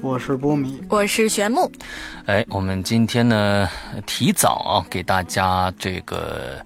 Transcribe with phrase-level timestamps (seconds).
[0.00, 1.70] 我是波米，我是玄木。
[2.26, 3.68] 哎，我们今天呢，
[4.06, 6.64] 提早啊，给大家这个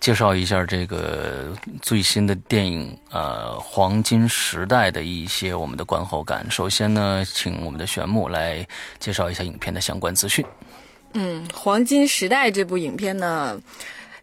[0.00, 6.44] 介绍一下这个最新的电影呃《黄金时代》的一些我们的观后感。
[6.50, 8.66] 首先呢，请我们的玄木来
[8.98, 10.44] 介绍一下影片的相关资讯。
[11.14, 13.60] 嗯，《黄金时代》这部影片呢，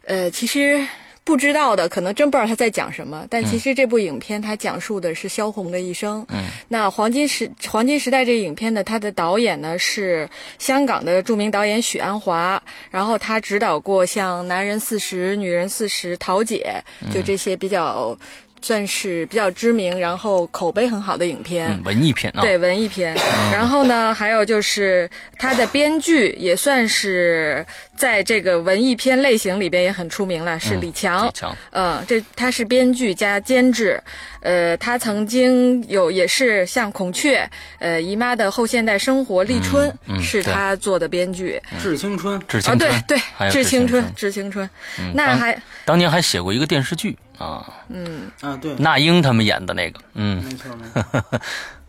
[0.04, 0.86] 呃，其实。
[1.30, 6.26] 不知道的可能真不知道他在讲什么，但其实这部影片它讲述的是萧红的一生。
[6.28, 16.82] 嗯，那黄金时黄金时代这影片呢，它的导演呢是香港的著名导演许鞍华，然后他指导过像《男人四十》《女人四十》《桃姐》，
[17.14, 18.18] 就这些比较。
[18.62, 23.14] 算是比较知名，然后口碑很好的影片，文艺片啊，对文艺片。
[23.52, 25.08] 然后呢，还有就是
[25.38, 27.64] 他的编剧也算是
[27.96, 31.26] 在这个文艺片类型里边也很出名了，是李强。
[31.26, 34.00] 李强，嗯，这他是编剧加监制。
[34.42, 37.42] 呃，他曾经有也是像《孔雀》
[37.78, 43.18] 呃，《姨妈的后现代生活》《立春》是他做的编剧，《致青春》致青春，对对，
[43.52, 44.66] 《致青春》《致青春》，
[45.12, 47.18] 那还当年还写过一个电视剧。
[47.40, 48.30] 啊，嗯。
[48.40, 51.40] 啊，对，那英他们演的那个，嗯，没错没错，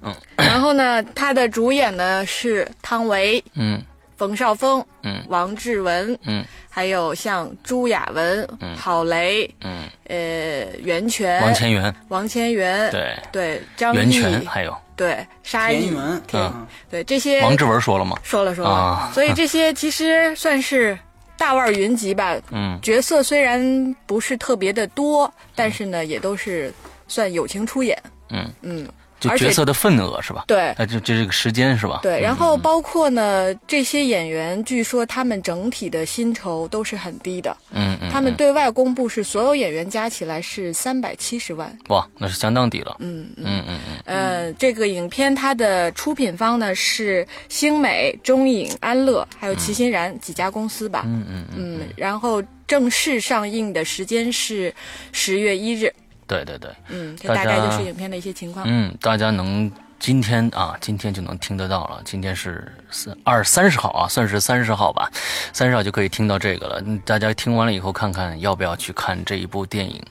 [0.01, 3.81] 嗯，然后呢，他的主演呢是汤唯，嗯，
[4.17, 13.15] 冯绍峰，嗯，王志文，嗯，还有像朱亚文，嗯，郝蕾，嗯，呃，袁泉，王千源，王千源，对。
[13.31, 14.75] 对，张袁泉，还有。
[14.95, 15.91] 对沙溢，
[16.33, 18.15] 嗯，对这些，王志文说了吗？
[18.23, 20.97] 说了说了，所以这些其实算是。
[21.41, 26.71] 大腕云集吧，嗯，角色虽然不是特别的多，但是呢，也都是
[27.07, 27.99] 算友情出演，
[28.29, 28.47] 嗯。
[28.61, 28.87] 嗯。
[29.21, 30.43] 就角色的份额是吧？
[30.47, 31.99] 对，那就就这个时间是吧？
[32.01, 37.55] 对，然后包括呢，这些演员，据说他们整体的薪酬都是很低的。
[37.71, 38.09] 嗯嗯。
[38.11, 41.77] 他们对外公布是所有演员加起来是三百七十万。
[41.89, 42.97] 哇，那是相当低了。
[42.99, 44.01] 嗯嗯嗯嗯。
[44.05, 51.03] 呃，这个影片它的出品方呢是星美、中影、安乐还有齐欣然几家公司吧。
[51.05, 51.79] 嗯嗯嗯。
[51.79, 54.73] 嗯，然后正式上映的时间是
[55.11, 55.93] 十月一日。
[56.31, 58.65] 对对对，嗯，这大概就是影片的一些情况。
[58.65, 59.69] 嗯，大家能
[59.99, 62.01] 今天啊，今天就能听得到了。
[62.05, 65.11] 今天是三二三十号啊，算是三十号吧，
[65.51, 66.81] 三十号就可以听到这个了。
[67.03, 70.01] 大家听完了以后，看看要不要去看这一部电影。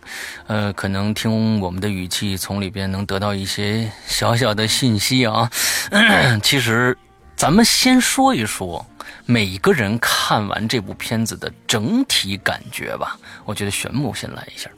[0.46, 5.50] 呃，可能听我们的语气，从里边能得到一些小小的信息啊。
[6.42, 6.96] 其实，
[7.34, 8.84] 咱们先说一说
[9.24, 13.18] 每个人看完这部片子的整体感觉吧。
[13.46, 14.70] 我觉得玄牧先来一下。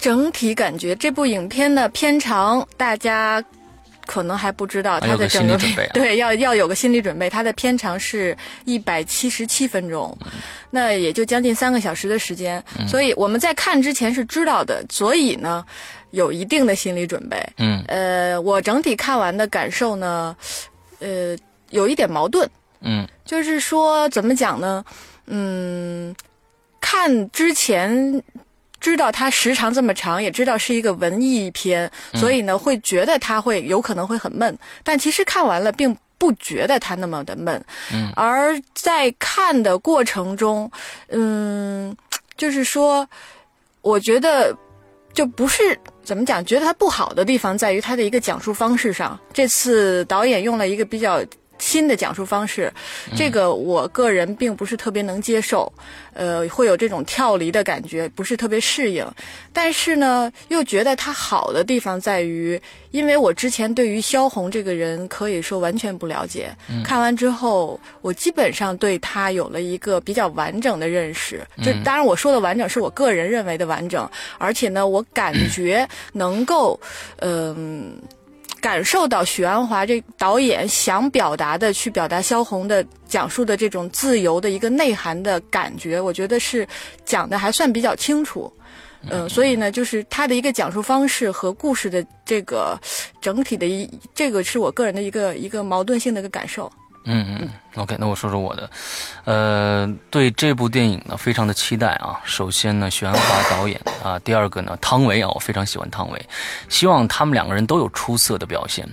[0.00, 3.44] 整体感觉这部影片的片长，大家
[4.06, 5.58] 可能还不知道它的整个
[5.92, 7.28] 对要要有个心理准备。
[7.28, 10.16] 它的片长是一百七十七分钟，
[10.70, 12.64] 那也就将近三个小时的时间。
[12.88, 15.64] 所以我们在看之前是知道的，所以呢
[16.12, 17.36] 有一定的心理准备。
[17.58, 20.34] 嗯，呃，我整体看完的感受呢，
[21.00, 21.36] 呃，
[21.68, 22.48] 有一点矛盾。
[22.80, 24.82] 嗯，就是说怎么讲呢？
[25.26, 26.16] 嗯，
[26.80, 28.22] 看之前。
[28.80, 34.58] 知道它时长这么长，也知道是一个文艺片，所以呢，会觉得它会有可能会很闷。
[34.82, 37.62] 但其实看完了，并不觉得它那么的闷。
[37.92, 40.70] 嗯，而在看的过程中，
[41.08, 41.94] 嗯，
[42.36, 43.06] 就是说，
[43.82, 44.56] 我觉得
[45.12, 49.18] 就不是怎么讲，觉得它不好的地方在于它的一个讲述方式上。
[49.32, 51.22] 这次导演用了一个比较。
[51.60, 52.72] 新的讲述方式，
[53.14, 55.72] 这个我个人并不是特别能接受，
[56.14, 59.06] 呃，会有这种跳离的感觉，不是特别适应。
[59.52, 62.60] 但是呢，又觉得他好的地方在于，
[62.90, 66.50] 因为我之前对于萧红这个人可以说完全不了解，
[66.82, 71.46] 看完之后，我基本上对他有了一个比较完整的认识。
[71.62, 74.08] 就当然我说的完整是我个人认为的完整，
[74.38, 76.80] 而且呢，我感觉能够，
[77.18, 77.94] 嗯。
[78.60, 86.66] 感受到许鞍华这导演想表达的，去表达萧红的讲述的这种自由的一个内涵的感觉，我觉得是
[87.04, 88.52] 讲的还算比较清楚，
[89.08, 92.78] 嗯，所以呢，就是他的一个讲述方式和故事的这个
[93.20, 96.70] 整体的一，这个是我个人的一个一个矛盾性的一个感受。
[97.04, 98.70] 嗯嗯，OK，那我说说我的，
[99.24, 102.20] 呃，对这部电影呢，非常的期待啊。
[102.24, 106.28] 首先呢，许鞍华导演啊，第二个呢，汤唯啊，我非常喜欢汤唯，
[106.68, 108.86] 希望他们两个人都有出色的表现。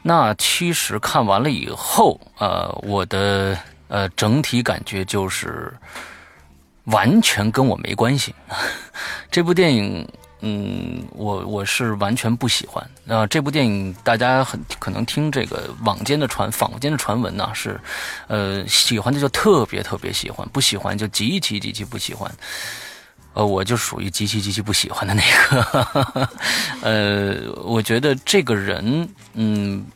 [0.00, 3.56] 那其实看完了以后，呃，我的
[3.88, 5.72] 呃，整体感觉就是
[6.84, 8.34] 完全跟我没关系。
[9.30, 10.08] 这部电影，
[10.44, 12.84] 嗯，我我是完全不喜欢。
[13.04, 17.80] 那这部电影大家很可能听这个网间的传坊间的传闻呢，是
[18.26, 22.30] 呃喜欢的就特别特别喜欢，不喜欢就极其极其不喜欢。
[23.34, 26.28] 呃，我就属于极其极其不喜欢的那个。
[26.82, 29.86] 呃，我觉得这个人，嗯，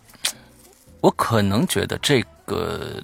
[1.01, 3.03] 我可能觉得这个，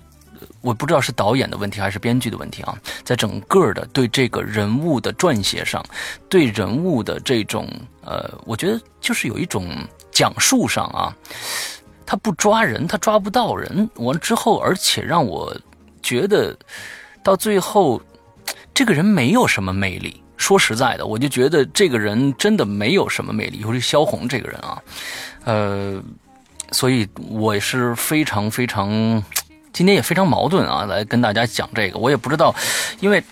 [0.62, 2.74] 我不知道是导演的问题还是编剧的问题啊，
[3.04, 5.84] 在整个的对这个人物的撰写上，
[6.28, 7.68] 对人物的这种
[8.02, 9.68] 呃，我觉得就是有一种
[10.10, 11.14] 讲述上啊，
[12.06, 13.90] 他不抓人，他抓不到人。
[13.96, 15.54] 完之后，而且让我
[16.02, 16.56] 觉得
[17.22, 18.00] 到最后，
[18.72, 20.22] 这个人没有什么魅力。
[20.36, 24.82] 说实在的，我就觉得这个人真的没有什么魅力，尤其萧红这个人啊，
[25.44, 26.02] 呃，
[26.72, 29.22] 所以我是非常非常，
[29.72, 31.98] 今天也非常矛盾啊，来跟大家讲这个。
[31.98, 32.54] 我也不知道，
[33.00, 33.22] 因为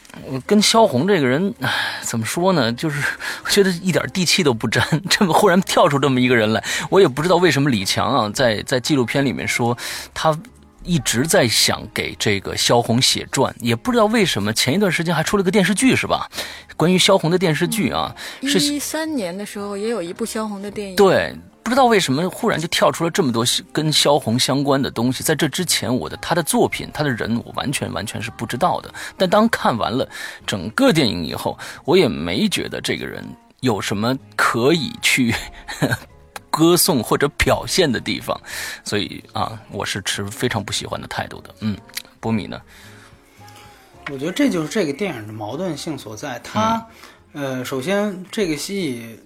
[0.46, 1.54] 跟萧红这个人
[2.02, 3.02] 怎么说呢，就是
[3.48, 4.84] 觉得一点地气都不沾。
[5.08, 9.76] 这么忽然跳出这么一个人来，我也不知道为什么李强啊，在在纪录片里面说
[10.14, 10.38] 他。
[10.82, 16.26] 一直在想给这个萧红写传，也不知道为什么，前一段时间还出了个电视剧，是吧？
[16.74, 20.96] 关于萧红的电视剧啊，是一三年的时候也有一部萧红的电影。
[20.96, 25.22] 对，不知道为什么忽然就跳出了这么多跟萧红相关的东西。
[25.22, 28.92] 在这之前，我的他的作品、他的人，我完全完全是不知道的。
[29.16, 30.08] 但当看完了
[30.46, 33.24] 整个电影以后，我也没觉得这个人
[33.60, 35.34] 有什么可以去。
[36.52, 38.38] 歌颂或者表现的地方，
[38.82, 41.54] 所以啊，我是持非常不喜欢的态度的。
[41.60, 41.78] 嗯，
[42.18, 42.60] 波米呢？
[44.10, 46.40] 我觉得这就是这个电影的矛盾性所在。
[46.40, 46.84] 它，
[47.34, 49.16] 呃，首先这个戏，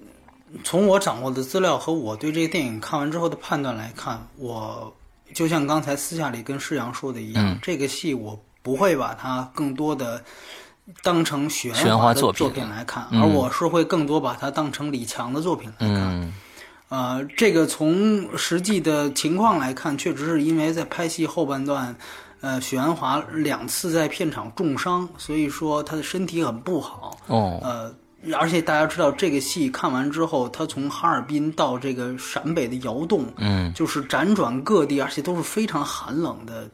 [0.63, 4.95] 从我掌握的资料和我对这个电影看完之后的判断来看，我
[5.33, 10.23] 就像刚才私下里跟施阳说的一样，这个戏我不会把它更多的
[11.03, 16.33] 当成玄幻的作品来看，而我是会更多把它当成李强的作品来看。
[16.91, 21.97] 呃，这个从实际的情况来看，确实是因为在拍戏后半段，
[22.41, 27.19] 呃，许鞍华两次在片场重伤，所以说他的身体很不好。
[27.27, 27.93] 哦，呃，
[28.33, 36.69] 而且大家知道，这个戏看完之后，他从哈尔滨到这个陕北的窑洞，嗯，就是辗转各地，而且都是非常寒冷的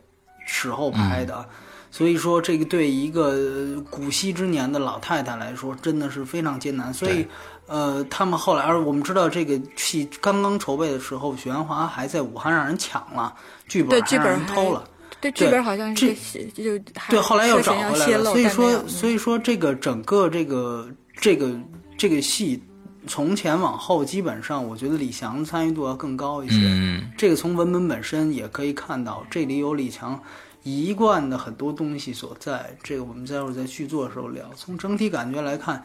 [0.47, 1.45] 时候拍的。
[1.91, 6.95] 所以说，这个对一个古稀之年的老太太来说，真的是非常艰难。
[6.95, 7.27] 所以，
[7.67, 13.35] 呃，他们后来，而我们知道这个戏刚刚筹备的时候，许鞍华还在武汉让人抢了
[13.67, 14.85] 剧本，还让人偷了。
[15.21, 16.15] 对剧本好像是
[16.55, 18.25] 就对，后来又找回来了。
[18.31, 20.89] 所以说，所以说这个整个这个
[21.21, 21.55] 这个
[21.99, 22.63] 这个戏
[23.07, 26.57] 从前往后，基本上我觉得李翔参与度要更高一些。
[26.59, 30.21] 嗯，这个从文本本身也可以看到，这里有李强。
[30.63, 34.45] 一贯的很多东西所在，这个我们待会儿在续作的时候聊。
[34.55, 35.83] 从整体感觉来看，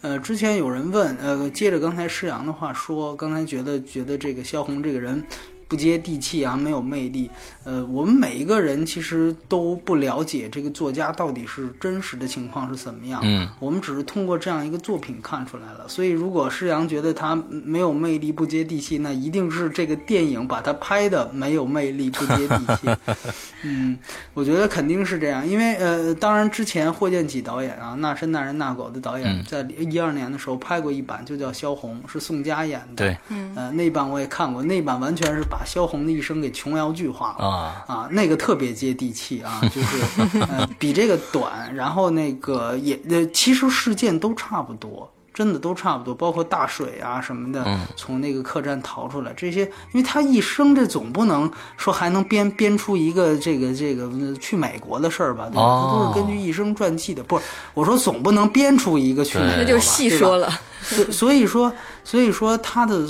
[0.00, 5.22] 呃，之前有人问，呃，接着刚才施阳的话说，刚才觉得觉得这个萧红这个人。
[5.68, 7.30] 不接地气啊，没有魅力。
[7.64, 13.20] 呃，我们每一个人其实都不了解这个作家到底是真实的情况是怎么样。
[13.24, 15.88] 嗯，我们只是通过这样一个作品看出来了。
[15.88, 22.88] 所以，如果施阳觉得他没有魅力、不接地气，那一定是这个电影把他拍的没有魅力、不接地气。
[23.64, 23.98] 嗯，
[24.34, 32.96] 我觉得肯定是这样，因为呃，当然之前霍建起导演啊，《那山那人那狗》的导演，在一二年的时候拍过一版，就叫《萧红》，是宋佳演的。
[32.96, 35.42] 对，嗯，呃，那版我也看过，那版完全是。
[35.56, 55.48] 把萧红的一生给琼瑶剧化了啊啊，那个特别接地气啊，就是呃比这个短，然后那个也呃其实事件都差不多，真的都差不多，包括大水啊什么的，从那个客栈逃出来这些，因为他一生这总不能说还能编编出一个这个这个去美国的事儿吧？
[55.52, 55.62] 对吧？
[55.62, 57.44] 他都是根据一生传记的，不是
[57.74, 60.52] 我说总不能编出一个去美国那就细说了。
[60.84, 61.72] 所 所以说，
[62.04, 63.06] 所以说他的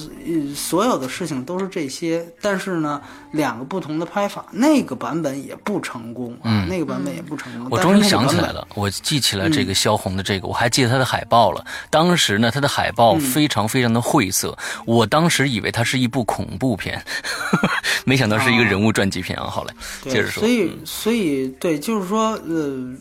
[0.54, 3.00] 所有的事情都是这些，但是呢，
[3.32, 7.68] 两个不同的拍法，那个版本也不成功嗯，那个版本也不成功。
[7.70, 11.64] 我终于想起来了，我记起来这个萧红的这个，我还记得他的海报了。
[11.90, 17.04] 当时呢，他的海报非常非常的晦涩，我当时以为它是一部恐怖片，
[18.06, 19.50] 没想到是一个人物传记片啊。
[19.50, 22.94] 好嘞接着说，所以所以对，就是说呃，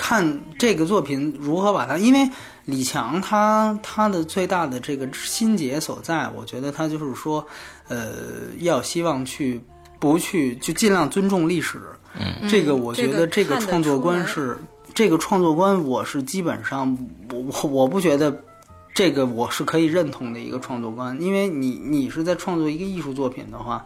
[0.00, 2.30] 看这个作品如何把它，因为。
[2.66, 7.44] 李强他他的最大的这个心结所在，我觉得他就是说，
[7.88, 8.12] 呃，
[8.58, 9.60] 要希望去
[9.98, 11.80] 不去就尽量尊重历史。
[12.14, 14.56] 嗯，这个我觉得这个创作观是
[14.94, 16.96] 这个创作观，我是基本上
[17.32, 18.40] 我我我不觉得
[18.94, 23.84] 这个我是可以认同的一个创作观，因为你你是在创作一个艺术作品的话。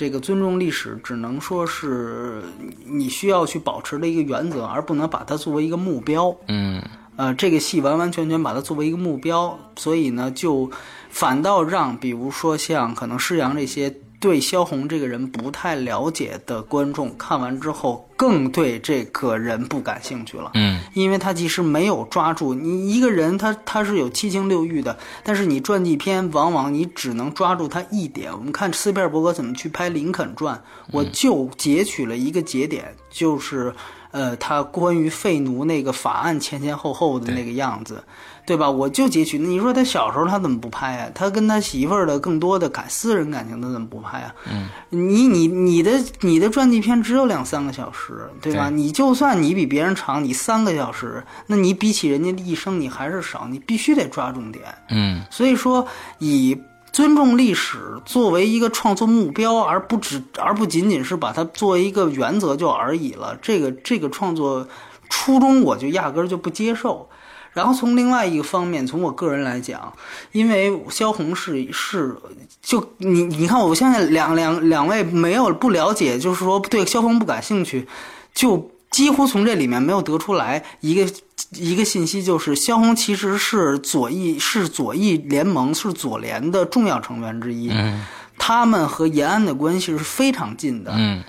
[0.00, 2.42] 这个尊重历史只能说是
[2.86, 6.34] 你需要去保持的一个原则，而不能把它作为一个目标。
[6.48, 6.82] 嗯
[7.16, 10.70] 呃，这个戏完完全全把它作为一个目标，所以呢，就
[11.10, 20.50] 反倒让比如说像可能施洋这些对萧红这个人不太了解的观众看完之后，更对这个人不感兴趣了。
[20.54, 28.30] 嗯因为他其实没有抓住你一个人他，他是有七情六欲的，但是你传记片往往你只能抓住他一点。
[28.30, 30.54] 我们看斯皮尔伯格怎么去拍《林肯传》，
[30.92, 33.72] 我就截取了一个节点，就是
[34.10, 38.02] 呃，他关于废奴那个法案前前后后的那个样子，
[38.50, 38.68] 对吧？
[38.68, 39.38] 我就截取。
[39.38, 41.08] 你说他小时候他怎么不拍啊？
[41.14, 44.34] 他跟他媳妇儿的更多的感私人感情，他怎么不拍啊？
[44.50, 45.92] 嗯，你你你的
[46.22, 48.68] 你的传记片只有两三个小时，对吧？
[48.68, 54.64] 对你就算你比别人长，你三个小时，那你比起人家的一生，你还是少，你必须得抓重点。
[54.88, 55.86] 嗯所以说，
[56.18, 63.38] 以尊重历史作为一个创作目标，而不只而不仅仅是把它作为一个原则就而已了。
[63.40, 64.66] 这个这个创作
[65.08, 67.08] 初衷，我就压根儿就不接受。
[67.52, 69.92] 然后从另外一个方面，从我个人来讲，
[70.32, 72.16] 因为萧红是是
[72.62, 77.86] 就你你看，我相信两两两位没有不了解，就是说对萧红不感兴趣，
[78.34, 81.10] 就几乎从这里面没有得出来一个
[81.52, 88.04] 一个信息，就是萧红其实是左翼是左翼联盟是左联的重要成员之一，嗯。
[88.42, 90.92] 他们和延安的关系是非常近的。
[90.96, 91.22] 嗯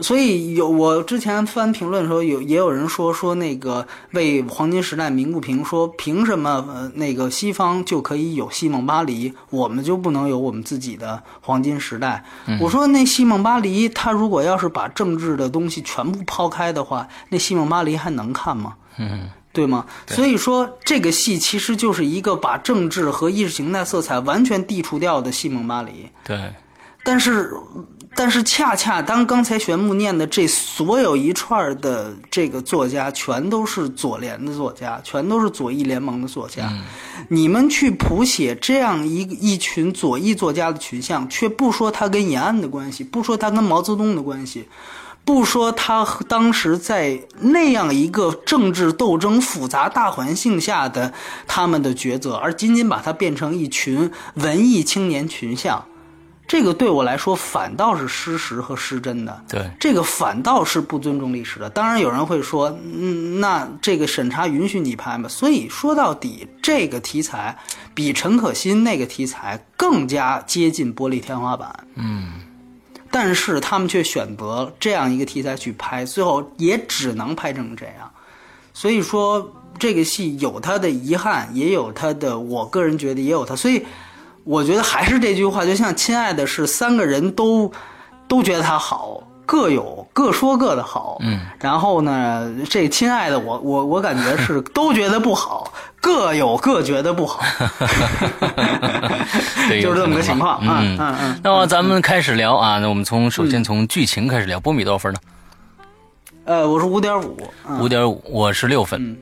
[0.00, 12.24] 所以有我之前翻评论的时候，有也有人说说那个为黄金时代鸣不平，说凭什么呃那个西方就可以有西蒙巴黎，我们就不能有我们自己的黄金时代？
[12.60, 18.74] 我说那西蒙巴黎，他如果要是把政治的东西全部抛开的话，那西蒙巴黎还能看吗？
[18.98, 19.84] 嗯对吗？
[20.06, 26.08] 所以说，这个戏其实就是一个把政治和意识形态色彩完全剔除掉的西蒙巴黎。
[26.24, 26.50] 对，
[27.04, 27.52] 但是，
[28.14, 36.70] 但是恰恰当刚才玄木念的这所有一串的这个作家，全都是左联的作家，全都是左翼联盟的作家。
[37.28, 44.68] 你们去谱写这样一一群左翼作家的群像，却不说他跟延安的关系，不说他跟毛泽东的关系。
[45.24, 51.12] 不说他和当时在那样一个政治斗争复杂大环境下的
[51.46, 55.84] 他们的抉择，而仅仅把它变成一群文艺青年群像，
[56.52, 59.42] 这个对我来说反倒是失实和失真的。
[59.48, 61.70] 对，这个反倒是不尊重历史的。
[61.70, 65.26] 当然，有人会说，嗯，那这个审查允许你拍吗？
[65.30, 67.56] 所以说到底，这个题材
[67.94, 71.86] 比陈可辛那个题材更加接近玻璃天花板。
[71.94, 72.32] 嗯
[73.10, 78.12] 但是他们却选择这样一个题材去拍，最后也只能拍成这样。
[78.74, 83.56] 所以说，这个戏有它的遗憾，也有它的，我个人觉得也有它。
[83.56, 83.86] 所以，
[84.44, 87.70] 我觉得还是这句话，就像《亲爱的》是三个人都
[88.26, 91.18] 都觉得他好，各有各说各的好。
[91.20, 97.40] 嗯，然后呢，这《亲爱的我》我我感觉是 都觉得不好，各有各觉得不好。
[99.68, 104.58] 对，就是这么个情况吧嗯嗯嗯那么咱们开始聊啊，那我们从首先从剧情开始聊。
[104.58, 105.20] 波米多少分呢？
[106.44, 107.36] 呃，我是五点五。
[107.68, 109.16] 嗯五点五，我是六分，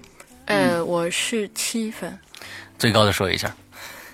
[0.47, 2.19] 呃，我是七分。
[2.79, 3.55] 最高的说一下。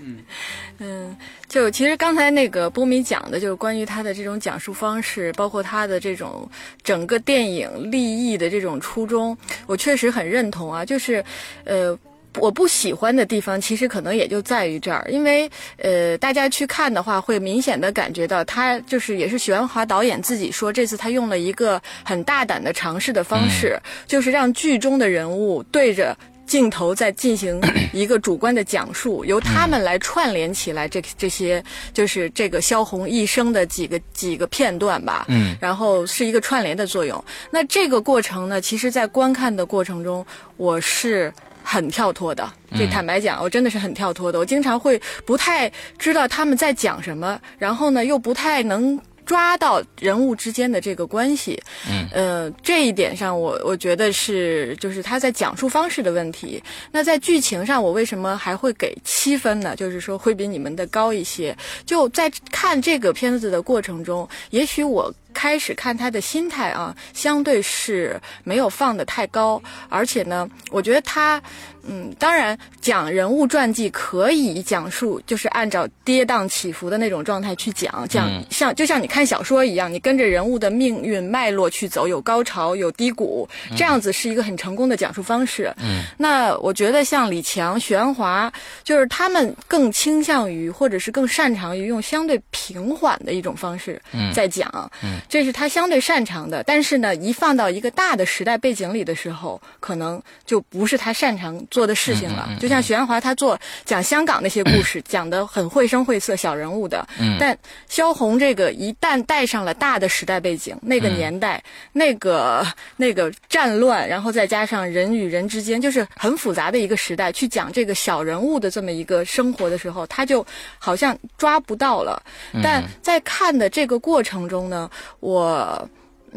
[0.00, 0.18] 嗯
[0.78, 1.16] 嗯，
[1.48, 6.48] 就其实刚才那个波米讲的，就是关于他的这种讲述方式，包括他的这种
[6.82, 9.36] 整个电影立意的这种初衷，
[9.66, 10.84] 我确实很认同啊。
[10.84, 11.24] 就是，
[11.64, 11.98] 呃。
[12.38, 26.14] 我不喜欢的地方，其实可能也就在于这儿，因为呃，大家去看的话，会明显的感觉到他就是也是许鞍华导演自己说，这次他用了一个很大胆的尝试的方式，就是让剧中的人物对着
[26.46, 27.60] 镜头在进行
[27.92, 31.62] 一个主观的讲述，由他们来串联起来这这些
[31.92, 35.26] 就是这个萧红一生的几个几个片段吧。
[35.28, 37.22] 嗯，然后是一个串联的作用。
[37.50, 40.24] 那这个过程呢，其实在观看的过程中，
[40.56, 41.32] 我是。
[41.68, 42.48] 很跳脱的，
[42.78, 44.38] 这坦白讲，我真的是很跳脱的。
[44.38, 48.96] 我经常会不太知道他们在讲什么，然后呢，又不太能
[49.26, 51.60] 抓到人物之间的这个关系。
[51.90, 56.62] 嗯，呃，这一点上我我觉得是就是他在讲述方式的问题。
[56.90, 59.76] 那在剧情上，我为什么还会给七分呢？
[59.76, 61.54] 就是说会比你们的高一些。
[61.84, 65.12] 就在看这个片子的过程中，也许我。
[65.36, 71.40] 开始看他的心态啊，相对是没有放的太高，而且呢，我觉得他。
[71.88, 85.72] 嗯，当然，讲人物传记可以讲述，就是按照跌宕起伏的那种状态去讲，讲像就像你看小说一样，你跟着人物的命运脉络去走，有高潮有低谷，这样子是一个很成功的讲述方式。
[85.78, 88.52] 嗯，那我觉得像李强、徐安华，
[88.82, 94.02] 就是他们更倾向于或者是更擅长于用相对平缓的一种方式
[94.34, 96.62] 在讲，嗯，这是他相对擅长的。
[96.62, 101.56] 但是呢，一放到一个大的时代背景里的时候，可能就不是他擅长。
[101.70, 107.06] 做的事情了，就像许鞍华他做讲香港那些故事，讲的很绘声绘色、小人物的。
[107.38, 107.56] 但
[107.88, 112.66] 萧红这个一旦带上了大的时代背景，那个年代、那个
[112.96, 120.46] 那个战乱，然后再加上人与人之间就是很复杂的一个时代，去讲这个小人物的这么一个生活的时候，他就
[120.78, 122.22] 好像抓不到了。
[122.62, 125.88] 但在看的这个过程中呢，我。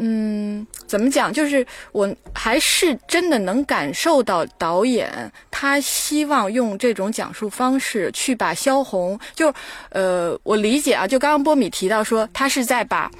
[0.02, 1.30] 嗯，怎么讲？
[1.30, 9.52] 就是我还是真的能感受到导演他希望用这种讲述方式去把萧红，就
[9.90, 13.10] 呃，我理解啊，就刚刚波米提到说，他是在把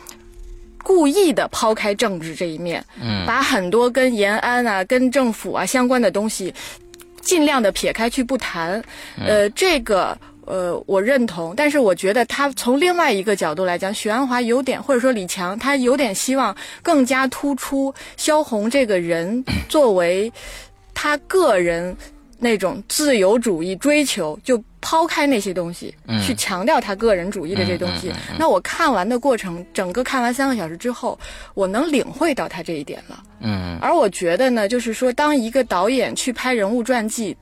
[0.82, 6.54] 故意的抛开政治这一面，嗯，把很多跟延安啊、跟政府啊相关的东西
[7.20, 8.82] 尽量的撇开去不谈，
[9.18, 10.16] 呃，这个。
[10.50, 20.32] 呃，我认同，但是我觉得他从另外一个角度来讲，许鞍华有点，或者说李强，他有点希望更加突出萧红这个人作为
[20.92, 21.96] 他个人
[22.38, 25.94] 那种自由主义追求，就抛开那些东西，
[26.26, 28.12] 去强调他个人主义的这东西。
[28.36, 31.16] 那我看完的过程，整个看完三个小时之后，
[31.54, 33.22] 我能领会到他这一点了。
[33.40, 37.36] 嗯，而我觉得呢，就是说，当一个导演去拍人物传记。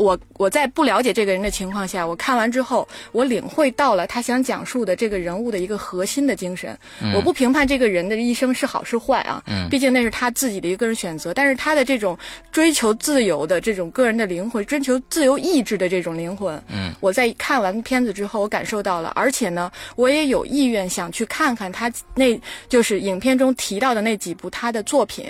[0.00, 6.76] 我我在不了解这个人的情况下，我看完之后，我领会到了他想讲述的这个人物的一个核心的精神。
[7.14, 11.34] 我不评判这个人的一生是好是坏啊，毕竟那是他自己的一个个人选择。
[11.34, 12.18] 但是他的这种
[12.50, 22.40] 追求自由的这种个人的灵魂，追求自由意志的这种灵魂，嗯我在看完片子之后，我感受到了，而且呢，我也有意愿想去看看他那
[22.70, 25.26] 就是影片中提到的那几部他的作品。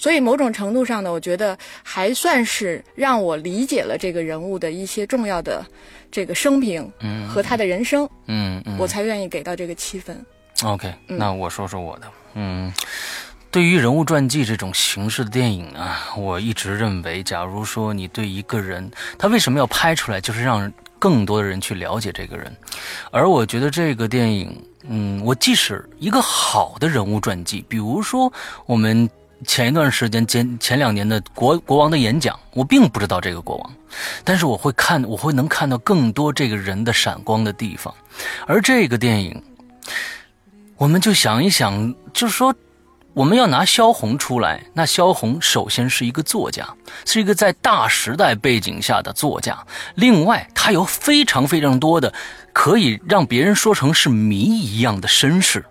[0.00, 5.62] 所以某种程度上呢，我觉得还算是让我理解了这个人物的一些重要的
[6.10, 6.90] 这个生平
[7.28, 10.24] 和他的人生，嗯嗯，我才愿意给到这个七分。
[10.62, 12.72] OK，那我说说我的，嗯，
[13.50, 22.50] 对于人物传记这种形式的电影呢，我一直认为，假如说你对一个人，他为什么要拍出来，就是让更多的人去了解这个人，
[23.10, 28.32] 而我觉得这个电影，嗯，我即使一个好的人物传记，比如说
[28.64, 29.06] 我们。
[29.46, 33.74] 前一段时间，前前两年的国国王的演讲，我并不知道这个国王，
[34.22, 37.94] 但是我会看，我会能看到更多这个人的闪光的地方。
[38.46, 39.42] 而这个电影，
[40.76, 42.54] 我们就想一想，就是说，
[43.14, 46.68] 我们要拿萧红出来，那萧红首先是一个作家，
[47.06, 49.58] 是一个在大时代背景下的作家。
[49.94, 52.12] 另外，他有非常非常多的
[52.52, 55.64] 可以让别人说成是谜一样的身世。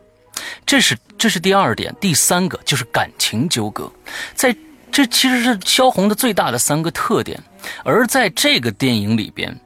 [0.69, 3.91] 这是这是第二点，第三个就是感情纠葛，
[4.35, 4.55] 在
[4.91, 7.41] 这其实是萧红的最大的三个特点。
[7.83, 9.59] 而在这个电影里边，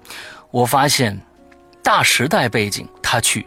[0.49, 1.19] 我发现
[1.83, 3.45] 大时代背景，他去，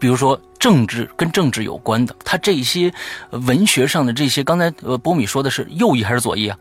[0.00, 2.92] 比如说政治跟政治有关的，他这些
[3.30, 6.58] 文学上的这些，刚才呃波米说的是右翼还是左翼啊？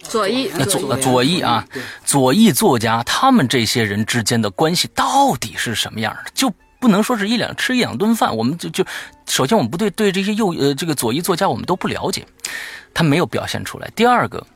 [0.00, 1.66] 左翼，左左翼啊，
[2.04, 6.30] 左翼作家他们这些人之间的关系到底是什么样的？
[6.32, 6.54] 就。
[6.86, 8.84] 不能说是一两吃一两顿饭，我们就就
[9.26, 12.24] 首先我们不对对这些右呃这个左翼作家我们都不了解，
[12.94, 13.90] 他没有表现出来。
[13.96, 14.46] 第二个，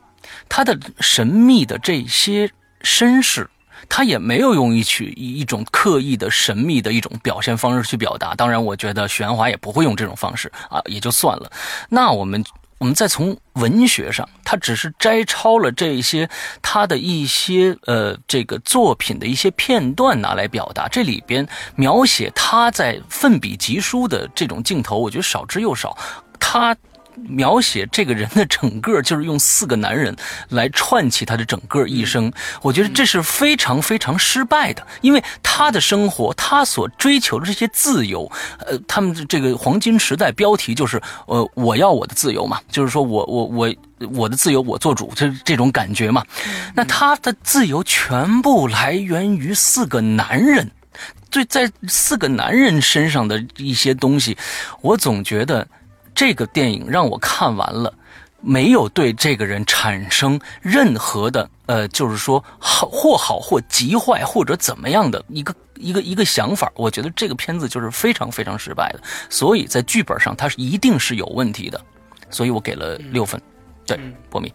[0.49, 2.49] 他的神秘的这些
[2.83, 3.51] 身世，
[3.89, 8.33] 他也没有用一曲一种刻意的神秘的一种表现方式去表达。
[8.37, 11.51] 当然，我觉得许鞍华也不会用这种方式啊，也就算了。
[11.89, 12.45] 那我们。
[12.81, 16.29] 我们再从文学上，他只是摘抄了这些
[16.63, 25.97] 他的一些呃这个作品的一些片段拿来表达，这里边描写他在奋笔疾书的这种镜头，我觉得少之又少。
[26.41, 26.77] 他。
[27.17, 30.15] 描写这个人的整个，就是用四个男人
[30.49, 32.33] 来串起他的整个一生。
[32.63, 38.31] 我觉得这是非常非常失败的，因为他的生活，他所追求的这些自由，
[38.67, 43.75] 呃，他们这个黄金时代标题就是，呃，我要我的自由嘛，就是说我我我
[44.13, 46.25] 我的自由我做主，就是这种感觉嘛。
[46.75, 50.71] 那他的自由全部来源于四个男人，
[51.31, 54.37] 对，在四个男人身上的一些东西，
[54.81, 55.67] 我总觉得。
[56.15, 57.93] 这个电影让我看完了，
[58.41, 66.71] 没有对这个人产生任何的呃，就是说好或好或极坏或者怎么样的一个一个一个想法。
[66.75, 71.81] 我觉得这个片子就是非常非常失败的，所以在剧本上它是一定是有问题的，
[72.31, 73.41] 所以我给了六分。
[73.87, 74.53] 对，波米，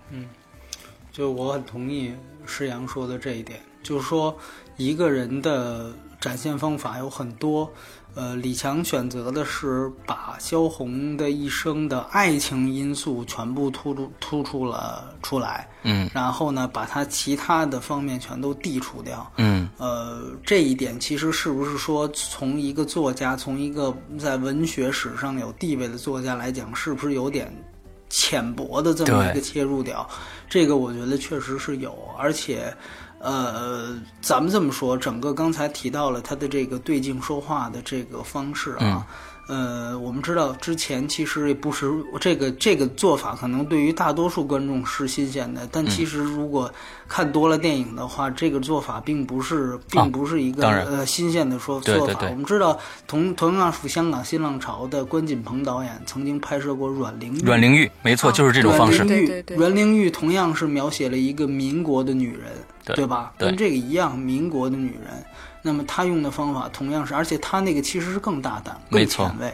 [1.12, 2.14] 就我很同意
[2.46, 4.38] 施阳说的这一点，就是说
[4.78, 5.92] 一个人的
[6.22, 7.72] 展现方法有很多。
[8.16, 27.54] 呃，李强选择的是把萧红的一生的爱情因素全部突出突出了出来，嗯，然后呢，把他其他的方面全都剔除掉，嗯，呃，这一点其实是不是说从一个作家，从一个在文学史上有地位的作家来讲，是不是有点
[28.10, 29.98] 浅薄的这么一个切入点？
[30.50, 32.74] 这个我觉得确实是有，而且。
[33.20, 39.06] 呃，咱们这么说，整个刚才提到了他的这个对镜说话的这个方式啊。
[39.48, 45.68] 呃，我们知道之前其实也不是这个这个做法，可能对于大多数观众是新鲜的。
[45.72, 46.72] 但其实如果
[47.08, 52.28] 看多了电影的话，这个做法并不是并不是一个呃新鲜的说做法。
[52.30, 57.40] 我们知道，同同样属香港新浪潮的关锦鹏导演曾经拍摄过《阮玲玉》。
[57.46, 59.04] 阮玲玉，没错，就是这种方式。
[59.04, 62.52] 阮玲玉，阮玲玉同样是描写了一个民国的女人，
[62.96, 63.32] 对吧？
[63.38, 65.24] 跟这个一样，民国的女人。
[65.66, 69.52] 那么他用的方法同样是，而且他那个其实是更大胆、更前卫。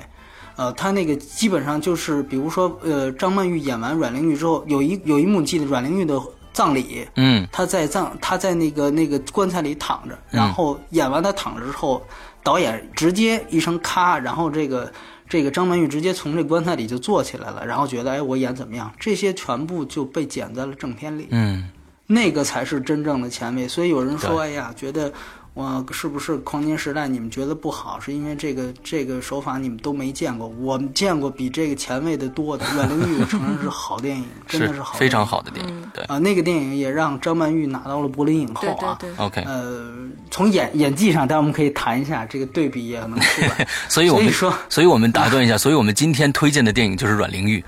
[0.57, 6.21] 呃，他那个基本上就是，比如说，呃，张曼玉演完阮玲玉之后，有一有一幕记得阮玲玉的
[6.51, 12.05] 葬礼，嗯，他在葬他在那个那个棺材里躺着，然后演完他躺着之后，
[12.43, 14.91] 导演直接一声咔，然后这个
[15.29, 18.91] 这个张曼玉直接从这棺材里就坐起来了，然后觉得哎我演怎么样？
[18.99, 21.69] 这些全部就被剪在了正片里，嗯，
[22.07, 23.65] 那个才是真正的前卫。
[23.69, 25.11] 所以有人说，哎呀，觉得。
[25.53, 27.09] 我是不是黄金时代？
[27.09, 30.47] 你们觉得不好，是因为这个这个手法你们都没见过。
[30.47, 32.65] 我们见过比这个前卫的多的。
[32.73, 35.91] 阮玲玉我承认是好电影， 真的是好，非常好的电影。
[35.93, 38.97] 对啊，那个电影也让张曼玉拿到了柏林影后啊。
[39.17, 39.93] OK，呃，
[40.31, 43.67] 从演演技上，大家我们可以谈一下这个对比也能出来。
[43.89, 47.61] 所以我们说，所以我们打断一下，所以我们今天推荐的电影就是阮玲玉，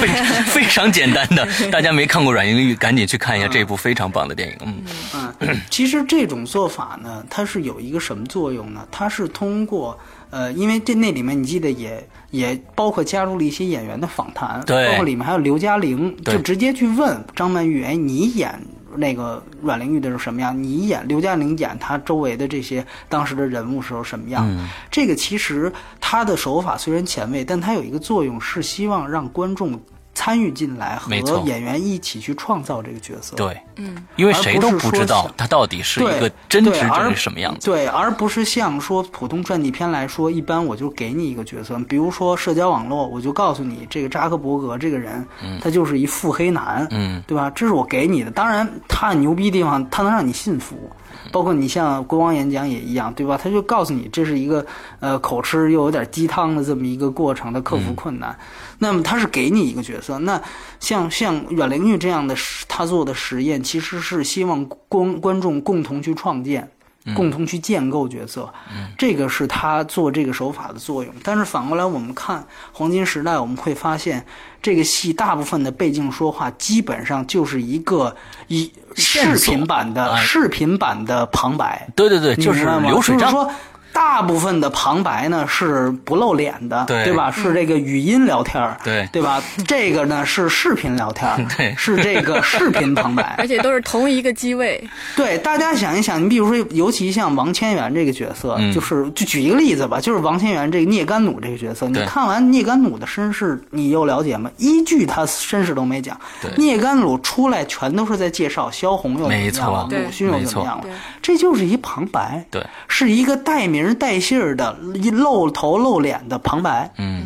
[0.00, 0.08] 非
[0.44, 1.46] 非常简单的。
[1.70, 4.56] 大家没看过阮玲玉，赶紧去看一下这部非常棒的电影。
[4.64, 7.24] 嗯嗯，其实这种做法呢。
[7.28, 8.86] 它是有一个什么作用呢？
[8.90, 9.98] 它是通过
[10.30, 18.60] 呃，因为这那里面你记得也也包括加入了一些演员的访谈，对，包括里面还有刘嘉玲，就直接去问张曼玉，哎，你演
[18.96, 20.56] 那个阮玲玉的时候什么样？
[20.62, 24.46] 你演刘嘉玲演她周围的这些当时的人物时候什么样？
[24.90, 29.80] 这个其实他的手法虽然前卫，但他有一个作用是希望让观众。
[30.16, 45.22] 参与进来和演员一起去创造这个角色，对，嗯，因为谁都不知道他到底是一个真实者是什么样子，对，而不是像说普通传记片来说，一般我就给你一个角色，比如说社交网络，我就告诉你这个扎克伯格这个人，
[45.60, 47.50] 他就是一腹黑男，嗯，对吧？
[47.54, 50.90] 这是我给你的，当然他牛逼地方，他能让你信服。
[51.32, 53.38] 包括你像国王演讲也一样，对吧？
[53.40, 54.64] 他就告诉你这是一个
[55.00, 58.36] 呃口吃又有点鸡汤的这么一个过程，他克服困难。
[58.78, 60.18] 那么他是给你一个角色。
[60.20, 60.40] 那
[60.80, 62.34] 像像阮玲玉这样的
[62.68, 66.70] 他做的实验，其实是希望观观众共同去创建。
[67.14, 68.52] 共同去建构角色，
[68.98, 71.14] 这个是他做这个手法的作用。
[71.22, 72.40] 但是反过来，我们看
[72.72, 74.24] 《黄金时代》，我们会发现，
[74.60, 78.14] 这个戏大部分的背景说话基本上就是一个
[78.48, 81.88] 以视频版的视频版的旁白。
[81.94, 83.50] 对对对，就是流水账。
[83.96, 87.12] 大部分的旁白呢是不露脸的，对。
[87.14, 87.30] 吧？
[87.30, 89.08] 是这个语音聊天对。
[89.10, 89.42] 对吧？
[89.66, 94.86] 这个呢是视频聊天 对，是这个视频旁白， 而且都是同一个机位。
[95.16, 104.50] 对，大家想一想，你比如说，尤其像王千源这个角色，就是就举一个例子吧，就是王千源这个聂甘努这个角色，你看完聂甘努的身世，你又了解吗？
[104.58, 106.20] 一句他身世都没讲，
[106.58, 110.84] 聂甘努出来全都是在介绍萧红又怎么样了，鲁迅又怎么样了，
[111.22, 113.85] 这就是一旁白，对，是一个代名。
[113.94, 117.24] 带信儿的一露头露脸的旁白，嗯，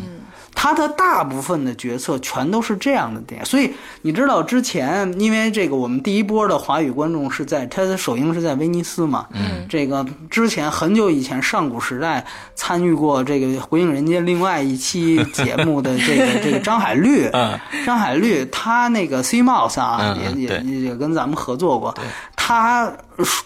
[0.61, 21.91] 他的大部分的角色全都是这样的电影，所以你知道之前，因为这个我们第一波的华语观众是在他的首映是在威尼斯嘛，嗯，这个之前很久以前上古时代参与过这个《回应人间》另外一期节目的这个 这个张海绿，嗯，张海绿他那个 C Mouse 啊，也也也跟咱们合作过，
[22.35, 22.93] 他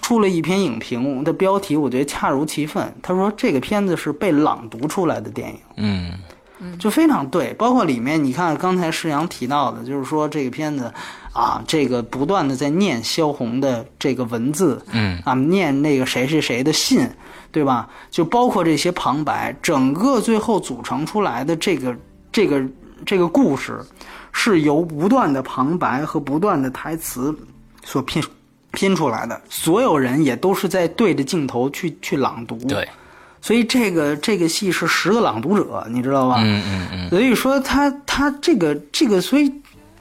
[0.02, 2.94] 出了一篇影评的标题，我觉得恰如其分。
[3.02, 6.12] 他说这个片子是被朗读出来的电影，嗯，
[6.80, 7.54] 就非常对。
[7.54, 10.92] 包括里面你看刚才施阳提到的，就是说这个片子
[11.34, 17.10] 啊，这个不断的在念萧红的这个文字，嗯，啊，念那个谁谁谁的信，
[17.52, 17.90] 对吧？
[18.10, 21.96] 就包括这些旁白，整个最后组成出来的这个
[22.32, 22.64] 这个
[23.06, 23.80] 这个故事
[24.32, 27.36] 是由不断的旁白和不断的台词
[27.84, 28.24] 所拼
[28.72, 32.58] 拼出来的，所有人也都是在对着镜头去去朗读。
[32.68, 32.88] 对，
[33.46, 36.38] 所以这个这个戏是十个朗读者，你知道吧？
[36.40, 39.54] 嗯嗯嗯，所以说他他这个这个，所以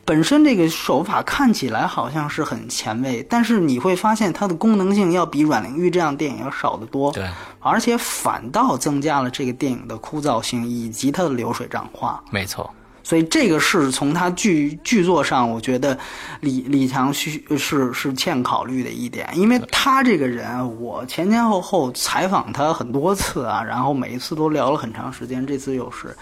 [0.03, 7.29] 本身这个手法看起来好像是很前卫，但是你会发现它的功能性要比阮玲玉这样电影要少得多，对，
[7.61, 12.25] 而且反倒增加了这个电影的枯燥性以及它的流水账化。
[12.31, 12.73] 没错，
[13.05, 15.97] 所以这个是从他剧剧作上，我觉得
[16.41, 26.17] 李李强需是是欠考虑的一点，因为他这个人，我前前后后采访他很多次啊，然后每一次都聊了很长时间，这次又是，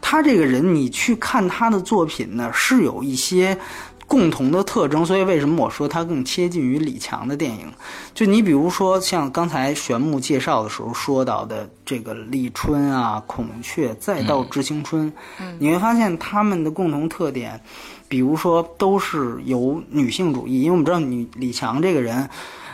[0.00, 3.58] 他这个人，你去看他的作品呢，是有一些。
[4.08, 7.70] 共同的特征，所以为什么我说它更贴近于李强的电影？
[8.14, 15.12] 就你比如说像刚才玄木介绍的时候说到的这个立春啊、孔雀，再到致青春，
[15.58, 17.60] 你会发现他们的共同特点，
[18.08, 22.28] 比如说都是由女性主义，因为我们知道女李强这个人。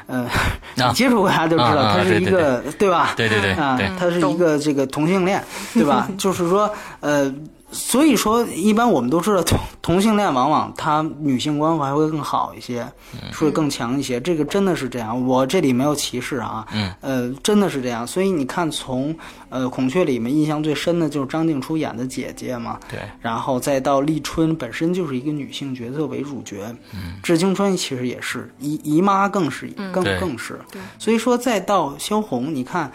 [0.07, 0.29] 呃，
[0.77, 3.15] 你接触过他就知道，他是一个，对吧？
[3.17, 5.43] 对对对，啊，他是一个这个同性恋，
[5.73, 6.09] 对吧？
[6.17, 6.71] 就是说，
[7.01, 7.35] 呃。
[7.75, 12.87] 所以说，一般我们都知道同 同性恋往往他女性关怀会更好一些，
[13.35, 14.21] 会更强一些。
[14.21, 16.67] 这个真的是这样，我这里没有歧视啊。
[16.73, 18.07] 嗯，呃，真的是这样。
[18.07, 19.15] 所以你看，从
[19.49, 22.79] 呃孔雀里面印象最深的就是张静初演的姐姐嘛。
[22.89, 23.01] 对。
[23.21, 26.65] 然后再到立春本身就是一个女性角色为主角。
[26.95, 27.19] 嗯。
[27.23, 30.61] 致青春其实也是姨姨妈更是更更是。
[30.71, 30.81] 对。
[30.99, 32.91] 所以说再到萧红，你看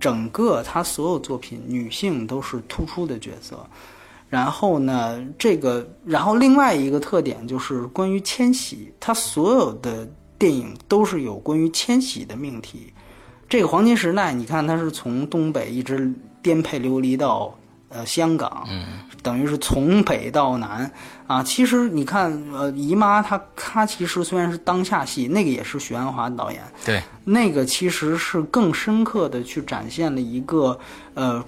[0.00, 3.64] 整个她所有作品女性都是突出的角色。
[4.34, 12.92] 然后呢，这个，然后另外一个特点就是关于迁徙，它所有的电影都是有关于迁徙的命题。
[13.48, 17.54] 这个黄金时代，你看它是从东北一直颠沛流离到
[17.90, 18.84] 呃香港，嗯，
[19.22, 20.90] 等于是从北到南
[21.28, 21.40] 啊。
[21.40, 30.76] 其实你看，呃，姨妈她她其实虽然是当下戏，那个也是许鞍华导演，对，那个其实是更深刻的去展现了一个
[31.14, 31.44] 呃。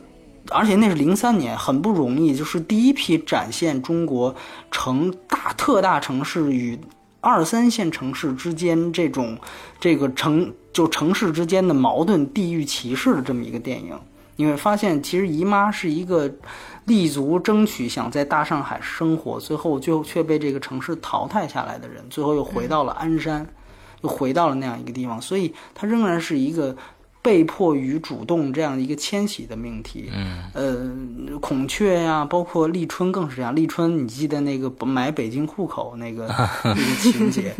[0.51, 4.35] 而且那是零三年，很不容易，就是第一批展现中国
[4.71, 6.79] 城大特大城市与
[7.21, 9.37] 二三线城市之间这种
[9.81, 13.99] 这个城就城市之间的矛盾、地域歧视的这么一个电影。
[14.37, 16.31] 你会发现，其实姨妈是一个
[16.85, 23.47] 立足争取想在大上海生活，最后就却被这个城市淘汰下来的人，最后又回到了鞍山，
[24.03, 26.77] 又回到了那样一个地方，所以他仍然是一个。
[27.27, 33.53] 被迫与主动这样一个迁徙的命题，嗯，呃，孔雀呀，包括立春更是这样。
[33.53, 36.29] 立春，你记得那个买北京户口那个
[36.63, 37.53] 那个情节，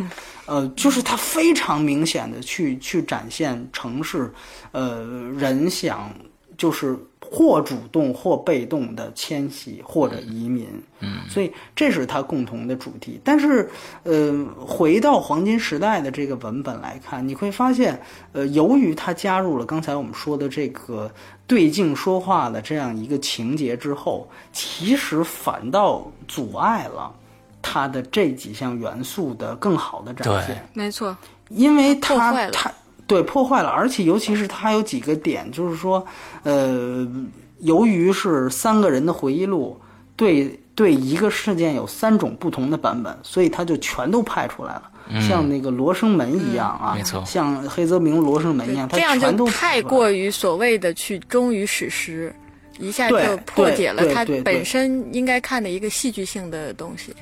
[0.45, 4.31] 呃，就是它非常明显的去去展现城市，
[4.71, 5.03] 呃，
[5.37, 6.09] 人想
[6.57, 6.97] 就是。
[7.29, 10.67] 或主动或被动的迁徙或者移民，
[11.01, 13.19] 嗯，所以这是它共同的主题。
[13.23, 13.69] 但是，
[14.03, 17.99] 呃，回到黄金时代的这个文本来看，你会发现，
[18.31, 21.11] 呃，由于它加入了刚才我们说的这个
[21.45, 27.13] 对镜说话的这样一个情节之后，其实反倒阻碍了
[27.61, 30.67] 它的这几项元素的更好的展现。
[30.73, 31.15] 没错，
[31.49, 32.71] 因为它它。
[33.07, 36.05] 对，破坏了，而且尤其是它有几个点，就是说，
[36.43, 37.07] 呃，
[37.59, 39.79] 由于是三个人的回忆录，
[40.15, 44.91] 对对一个事件有三种不同的版本，所以他就全都派出来了，
[45.21, 52.35] 像那个罗生门一样啊，没错，像黑泽明罗生门一样，这样就太过于所谓的去忠于史实，
[52.77, 57.13] 一下就破解了它本身应该看的一个戏剧性的东西。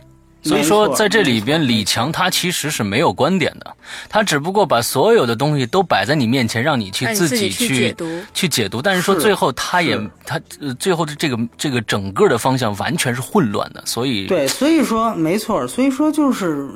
[0.45, 3.75] 所以说，在这里边，李强他其实是没有观点的，
[4.07, 8.21] 他只不过把所有的东西都摆在你面前，让你去自己去解读。
[8.31, 10.39] 去解读，但是说最后他也他
[10.77, 16.69] 最后的这个这个整个的方向完全是混乱的，所以对，所以说没错，所以说就是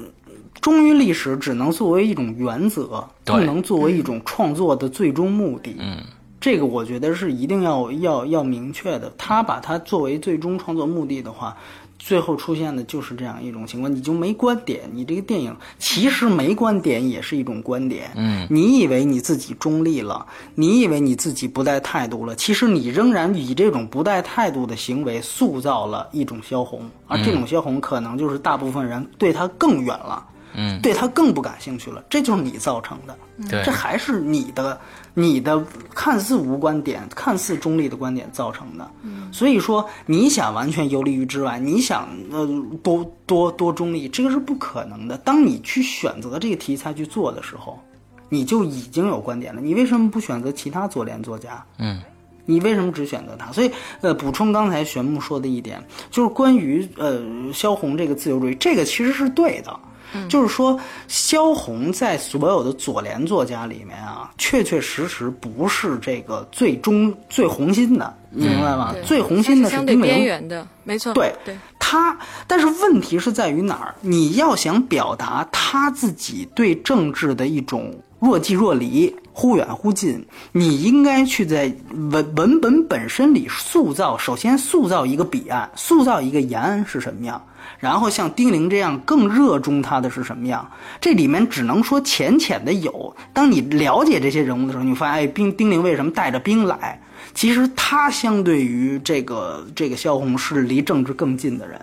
[0.60, 5.76] 忠于历史只能作为一种原则，不能作为一种创作的最终目的。
[5.78, 5.98] 嗯，
[6.42, 9.14] 这个我觉得是一定要要要明确的。
[9.16, 11.56] 他把它作为最终创作目的的话。
[12.00, 18.10] 最后出现的就是这样一种情况，你就没观点，你这个电影其实没观点也是一种观点。
[18.16, 30.26] 嗯，你以为你自己中立了，你以为你自己不带态度了，其实你仍然以这种不带态度的行为塑造了一种萧红，而这种萧红可能就是大部分人对他更远了。
[30.32, 30.39] 嗯，
[30.82, 33.18] 对他更不感兴趣了，这就是你造成的。
[33.50, 34.80] 对，这还是你的，
[35.14, 38.90] 你的看似无观点、看似中立的观点造成的。
[39.04, 42.48] 嗯，所以说你想完全游离于之外，你想呃
[42.84, 45.18] 多多多中立，这个是不可能的。
[45.20, 47.80] 当你去选择这个题材去做的时候，
[48.28, 49.62] 你就已经有观点了。
[49.62, 51.64] 你为什么不选择其他左联作家？
[51.78, 52.02] 嗯。
[52.46, 53.52] 你为什么只选择他？
[53.52, 53.70] 所以，
[54.02, 57.22] 呃，补充刚才玄木说的一点，就是关于呃
[57.54, 59.80] 萧红这个自由主义，这个其实是对的。
[60.28, 68.92] 就是说，萧红在所有的左联作家里面啊，确确实实不是这个最中最红心的，你明白吗？
[68.94, 70.10] 对最红心的是相对丁玲。
[70.10, 71.14] 边缘的，没错。
[71.14, 72.18] 对对，他，
[72.48, 73.96] 但是问题是在于哪儿？
[74.02, 81.74] 你要想表达他自己对政治的一种若即若离、忽远忽近，你应该去在
[82.12, 87.42] 文文本本身里塑造，首先塑造一个彼岸，塑造一个延安是什么样。
[87.80, 90.70] 然后像丁玲这样更热衷他的是什么样？
[91.00, 93.16] 这里面只能说浅浅的有。
[93.34, 97.00] 当你了解这些人物的时候，你发现，哎，丁丁玲为什么带着兵来？
[97.34, 101.80] 其实他相对于这个这个萧红是离政治更近的人。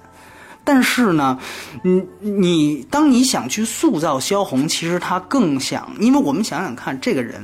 [0.64, 1.38] 但是呢，
[1.82, 7.40] 你你当你想去塑造萧红，其实他更想，因为我们想想看，这个人，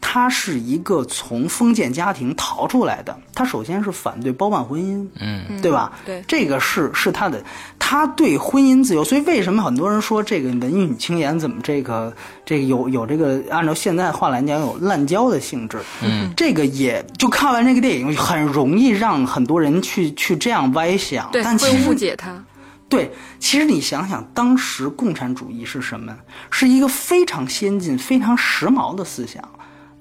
[0.00, 5.92] 他是一个从封建家庭逃出来的，他首先是反对包办婚姻，嗯，对吧？
[6.04, 7.42] 对这个是是他的，
[7.78, 15.80] 他对婚姻自由，所以为什么很多人说这个文艺女青年怎么这个这个有有这个按照现在话来讲有滥交的性质？
[16.02, 22.44] 嗯，这个也就看完这个电影很容易让很多人去去这样歪想，对，但其实会误解他。
[22.86, 26.14] 对，其实你想想，当时共产主义是什么？
[26.50, 29.42] 是一个非常先进、非常时髦的思想。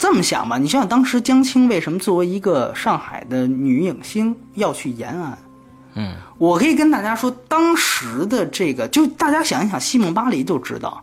[0.04, 5.38] 这么想吧，你想想当时江青为什么作为一个上海的女影星要去延安？
[5.96, 11.02] 嗯，我可以跟大家说，当时的这个，就大家想一想，西蒙巴黎就知道，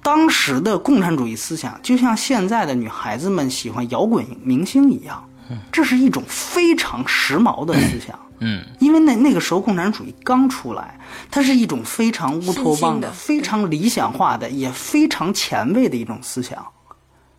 [0.00, 5.28] 当时的共产主义思想就像现在的女孩子们喜欢摇滚明星一样，
[5.72, 8.16] 这是一种非常时髦的思想。
[8.38, 11.00] 嗯，因为那那个时候共产主义刚出来，
[11.32, 16.64] 它是一种非常乌托邦的非常理想化的，也非常前卫的一种思想。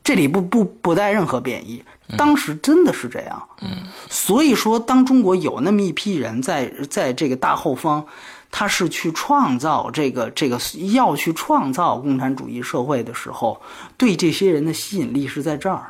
[0.07, 1.83] 这里不不不带任何贬义，
[2.17, 3.43] 当时真的是这样。
[3.61, 8.05] 嗯，所以说，当中国有那么一批人在在这个大后方，
[8.49, 10.57] 他是去创造这个这个
[10.93, 13.61] 要去创造共产主义社会的时候，
[13.97, 15.87] 对这些人的吸引力是在这儿。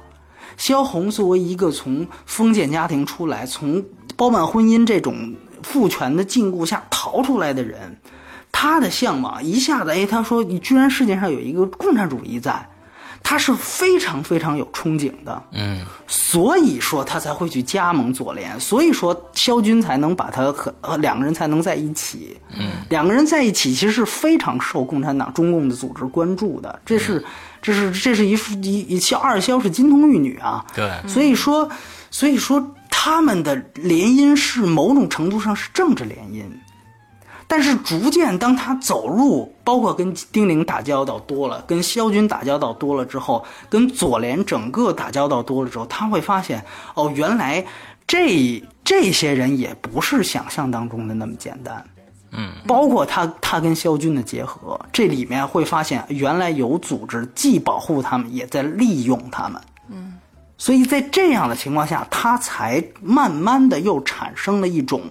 [0.57, 7.95] 萧红作为一个从封建家庭出来，从包办婚姻这种父权的禁锢下逃出来的人，
[8.51, 12.67] 他的向往一下子，哎，他说你居然世界上有一个共产主义在，
[13.23, 27.23] 他是非常非常有憧憬的，嗯，所以说他才会去加盟左联，所以说萧军才能把他和和两个人才能在一起，嗯，两个人在一起其实是非常受共产党中共的组织关注的，这是
[27.61, 31.69] 这是这是一副一一萧二肖是金童玉女啊，对，所以说，
[32.09, 36.43] 所以说他们的联姻是某种程度上是政治联姻，
[37.47, 47.65] 但是逐渐当他走入，包括跟丁玲打交道多了，跟萧军打交道多了之后，跟左联整个打交道多了之后，他会发现，哦，原来
[48.05, 51.83] 这这些人也不是想象当中的那么简单。
[52.31, 59.61] 嗯，包括他他跟萧军的结合，这里面会发现原来有组织既保护他们，也在利用他们。
[59.89, 60.15] 嗯，
[60.57, 65.01] 所以在这样的情况下，他才慢慢的又产生了一种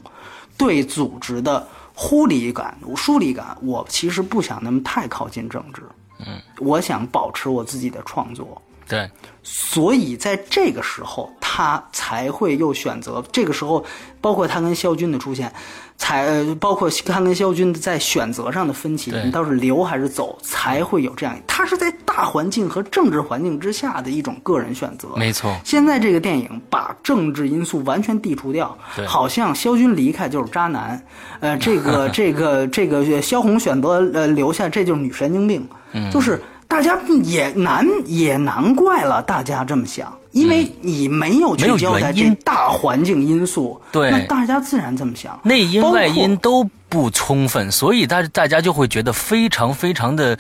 [0.59, 3.57] 对组织的忽离感、疏离感。
[3.63, 5.83] 我其实不想那么太靠近政治，
[6.21, 8.61] 嗯，我想保持我自己的创作。
[8.89, 9.11] 对，
[9.43, 13.85] 所以在这个时候，他才会又选择这个时候，
[14.21, 15.53] 包括他跟肖军的出现，
[15.99, 21.37] 才呃包括他跟肖军在选择上的分歧，你倒是留还是走，才会有这样。
[21.47, 25.09] 他是在大环境和政治环境之下的一种个人选择。
[25.17, 31.03] 没错，现在这个电影把政治因素完全剔除掉，好像肖军离开就是渣男，
[31.41, 50.37] 呃，这个 这个这个萧红选择呃留下，这就是女神经病，嗯就是大家也难也难怪了，大家这么想，因为你没有去交代原因这大环境因素，对那大家自然这么想，内因外因都不充分，所以大大家就会觉得非常非常的，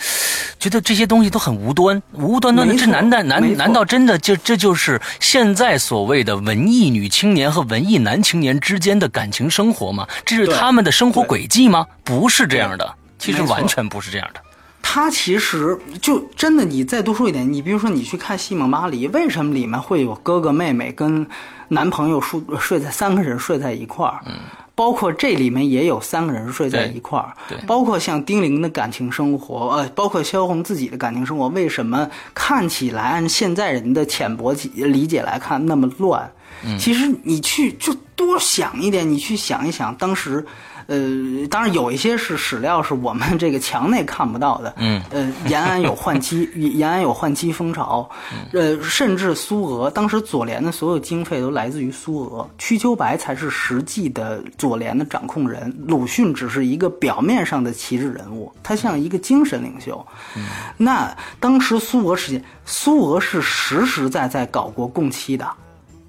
[0.61, 2.74] 觉得这些东西都很无端，无端端的。
[2.76, 10.06] 这难道难难道真的就这就是现在所谓的文艺女青年和文艺男青年之间的感情生活吗？
[10.26, 11.87] 这是他们的生活轨迹吗？
[12.04, 14.40] 不是这样的，其实完全不是这样的。
[14.88, 21.27] 他其实就真的，你再多说一点，你比如说你去看《西蒙巴黎》，为什么里面会有哥哥妹妹跟
[21.68, 24.22] 男朋友睡睡在三个人睡在一块儿？
[24.27, 24.35] 嗯，
[24.77, 36.33] 包括这里面也有三个人睡在一块儿，对对包括像丁玲的感情生活，呃，包括萧红自己的感情生活，为什么看起来按现在人的浅薄理解来看那么乱？
[36.64, 40.46] 嗯其实你去就多想一点，你去想一想当时。
[40.87, 44.75] 呃，当然有一些是史料是我们这个墙内看不到的。
[44.77, 48.09] 嗯，呃，延安有换妻， 延安有换妻风潮，
[48.53, 60.07] 呃，甚至苏俄当时左联的所有经费都来自于苏俄，瞿秋白才是实际的左联的掌控人，鲁迅只是一个表面上的旗帜人物，他像一个精神领袖。
[60.37, 60.45] 嗯
[60.76, 65.49] 那当时苏俄时间，苏俄是实实在在搞过共妻的。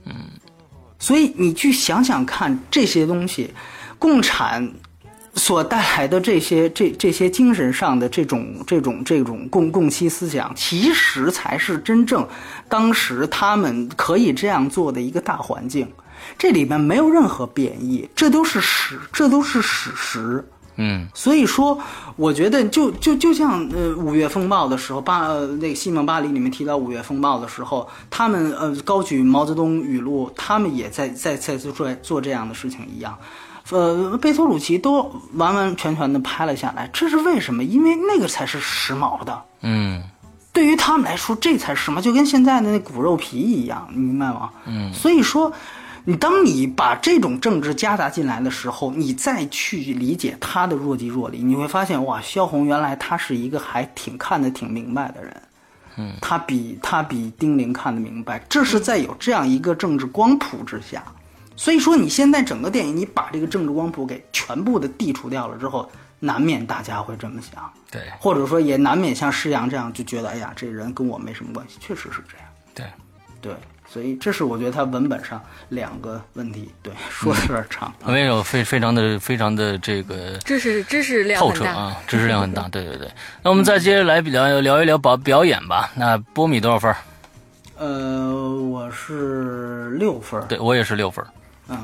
[0.06, 0.14] 嗯，
[1.00, 3.52] 所以你去想想看这些东西。
[4.00, 4.72] 共产
[5.36, 12.28] 所带来的这些、这这些精神上的这种、这种、这种共共妻思想，其实才是真正
[12.68, 15.88] 当时他们可以这样做的一个大环境。
[16.38, 20.44] 这里面没有任何贬义，这都是史，这都是史实。
[20.80, 21.80] 嗯，所以说，
[22.16, 33.18] 我觉得就就就像呃五月风暴的时候，巴呃那个《西蒙巴黎》里面提到五月风暴的时候，他们呃高举毛泽东语录，他们也在在在做做这样的事情一样。
[33.70, 35.02] 呃，贝托鲁奇都
[35.34, 37.64] 完完全全的拍了下来，这是为什么？
[37.64, 39.44] 因为那个才是时髦的。
[39.62, 40.02] 嗯，
[40.54, 44.50] 对于他们来说，这才是时髦，就跟现在的那骨肉皮一样，你明白吗？
[44.66, 45.52] 嗯，所以说，
[46.06, 55.42] 你当你把这种政治夹杂进来的时候，你再去理解他的若即若离，你会发现，哇，萧红原来他是一个还挺看得挺明白的人。
[55.98, 61.04] 嗯，他比他比丁玲看得明白，这是在有这样一个政治光谱之下。
[61.58, 72.86] 所以说，你现在整个电影，你把这个政治光谱给全部的剔除掉了之后，难免大家会这么想，对，或者说也难免像施洋这样就觉得，哎呀，这人跟我没什么关系，确实是这样，对，
[73.42, 73.54] 对，
[73.92, 83.10] 所以这是我觉得他文本上两个问题，对，说的有点长，没有非非常的非常的这个知识知识量透彻啊， 知识量很大，对对对。
[83.42, 85.92] 那我们再接着来聊聊一聊表表演吧。
[85.96, 86.94] 那波米多少分？
[87.78, 91.24] 呃，我是六分，对我也是六分。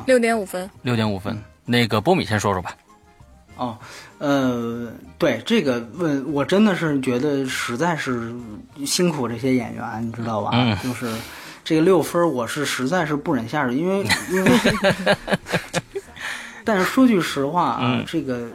[0.05, 1.37] 六点五分，六点五分。
[1.65, 2.75] 那个波米先说说吧。
[3.55, 3.77] 哦，
[4.17, 8.33] 呃，对这个问，我真的是觉得实在是
[8.85, 10.49] 辛苦这些演员，你知道吧？
[10.53, 10.75] 嗯。
[10.83, 11.13] 就是
[11.63, 14.51] 这个六分，我是实在是不忍下手，因为 因为。
[16.65, 18.47] 但是说句实话啊，这个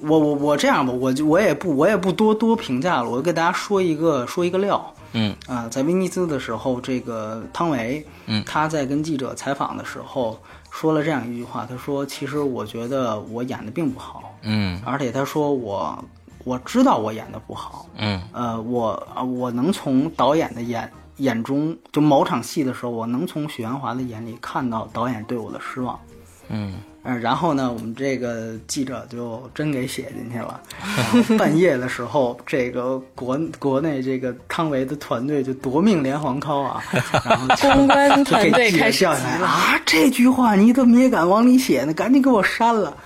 [0.00, 4.94] 我我我这样吧，我就我也不我也不多多评价了，我就给大家说一个说一个料。
[5.14, 5.34] 嗯。
[5.46, 10.38] 啊，在威尼斯的时候，这个汤唯，嗯，他在跟记者采访的时候。
[10.72, 16.02] 说了这样一句话，他说：“其实我觉得我演的并不好，嗯，而且他说我
[16.44, 19.06] 我知道我演的不好，嗯，呃，我
[19.38, 26.00] 我能从导演的眼眼中，就某场戏的时候，我能从许鞍华的眼里看到导演对我的失望，
[26.48, 26.74] 嗯。”
[27.04, 30.60] 嗯，然后呢，我们这个记者就真给写进去了。
[31.36, 36.80] 半夜的时候，这个国国内这个汤唯的团队就夺命连环 call 啊，
[37.24, 41.92] 然后公关团队开始叫来啊，这句话你怎么也敢往里写呢？
[41.92, 42.96] 赶紧给我删了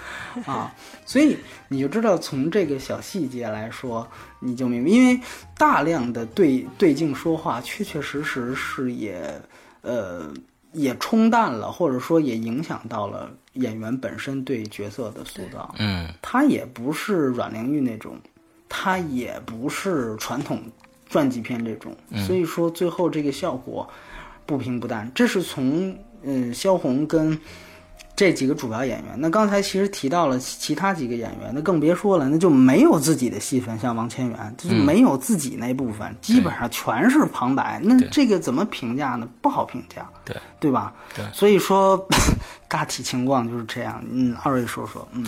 [0.44, 0.74] 啊！
[1.06, 1.34] 所以
[1.68, 4.06] 你就知道，从这个小细节来说，
[4.40, 5.18] 你就明白，因为
[5.56, 9.40] 大量的对对镜说话，确确实实是也
[9.80, 10.30] 呃。
[10.72, 15.74] 也冲淡了，或者说也影响到了演员本身对角色的塑造。
[15.78, 18.16] 嗯，他也不是阮玲玉那种，
[18.68, 20.62] 他也不是传统
[21.10, 21.94] 传记片这种，
[22.26, 23.88] 所以说最后这个效果
[24.46, 25.10] 不平不淡。
[25.14, 27.38] 这是从嗯萧红跟。
[28.14, 37.78] 这几个主要演员，那刚才其实提到了其他几个演员，那更别说了，那就没有自己的戏份，像王千源，就没有自己那部分，基本上全是旁白。
[37.84, 39.28] 那这个怎么评价呢？
[39.42, 40.94] 不好评价，对对吧？
[41.14, 42.08] 对，所以说
[42.68, 44.02] 大体情况就是这样。
[44.10, 45.24] 嗯，二位说说，嗯。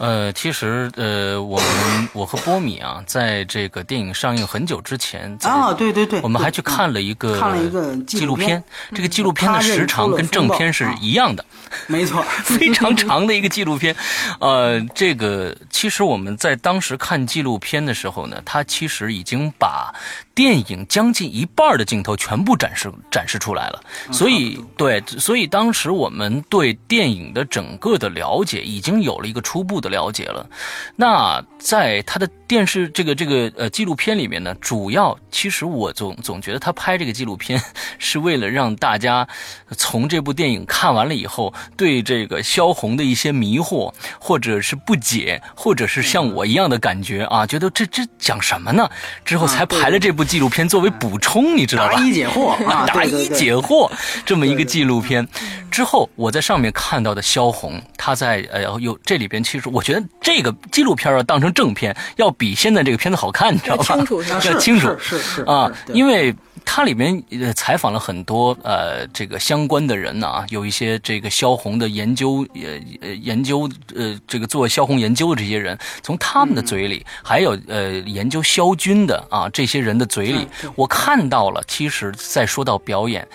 [0.00, 11.44] 呃，其实呃，我们我和波米啊，在这个电影上映很久之前啊，对对对，我们还去看了一个看了一个纪录片，这个纪录片的时长跟正片是一样的，
[11.86, 13.94] 没错， 非常长的一个纪录片。
[14.40, 19.94] 呃，这个其实我们在当时看纪录片的时候呢，它其实已经把
[20.34, 29.89] 电影将近一半的镜头全部展示展示出来了，所以对，所以当时我们对电影的整个的了解已经有了一个初步的。
[29.90, 30.48] 了解了，
[30.96, 37.62] 那在他的电视这个这个呃纪录片里面呢，主要其实我总总觉得他拍这个纪录片
[38.00, 39.28] 是为了让大家
[39.76, 48.90] 从这部电影看完了以后，对这个萧红的一些迷惑或者是不解，或者是像我一样的感觉啊，觉得这这讲什么呢？
[49.24, 51.94] 之后才排了这部纪录片作为补充，你知道吧？
[51.94, 53.90] 答疑解惑啊，答疑解惑
[54.26, 55.28] 这么一个纪录片。
[55.70, 59.80] 之后我在上面看到的萧红，她在呃有这里边其实我。
[59.80, 63.84] 我觉得这个纪录片要当成正片，要比现在这个片子好看，你知道吧？
[63.84, 66.34] 清楚，要清楚，是是啊，因为
[66.64, 83.28] 它里面呃采访了很多呃这个相关的人呢啊，有一些这个萧红的研究呃呃研究呃这个做萧红研究的这些人，从他们的嘴里，还有呃研究萧军的啊这些人的嘴里，我看到了，其实在说到表演。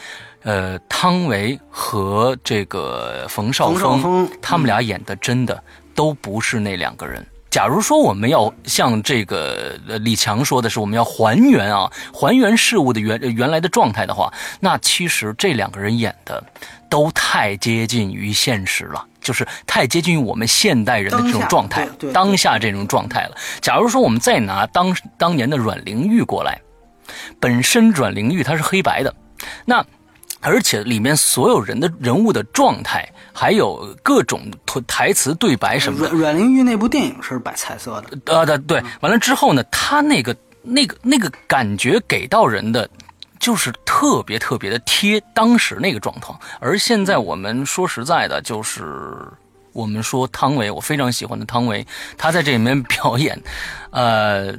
[0.48, 5.64] 呃，汤唯和这个冯绍冯绍峰他们俩演的真的
[5.96, 7.26] 都不是那两个人。
[7.56, 14.30] 假如说我们要像这个呃李强说的是，我们要还原啊，还原事物的原原来的状态的话，
[14.60, 16.44] 那其实这两个人演的
[16.90, 23.38] 都太接近于现实了， 就是太接近于我们现代人的这种状态，当下这种状态了。
[23.62, 26.60] 假如说我们再拿当当年的阮玲玉过来，
[27.40, 29.16] 本身阮玲玉她是黑白的，
[29.64, 29.86] 那。
[30.46, 34.44] 而且里面所有人的人物的状态，还有各种
[34.86, 42.88] 台词对白什么的，阮阮玲玉那部电影是摆彩色的，呃，对对，完了之后呢，他那个那个那个感觉给到人的，
[43.40, 46.40] 就是特别特别的贴当时那个状况。
[46.60, 48.86] 而现在我们说实在的，就是
[49.74, 51.86] 我们说汤唯，我非常喜欢的汤唯，
[52.18, 53.42] 她在这里面表演，
[53.90, 54.54] 呃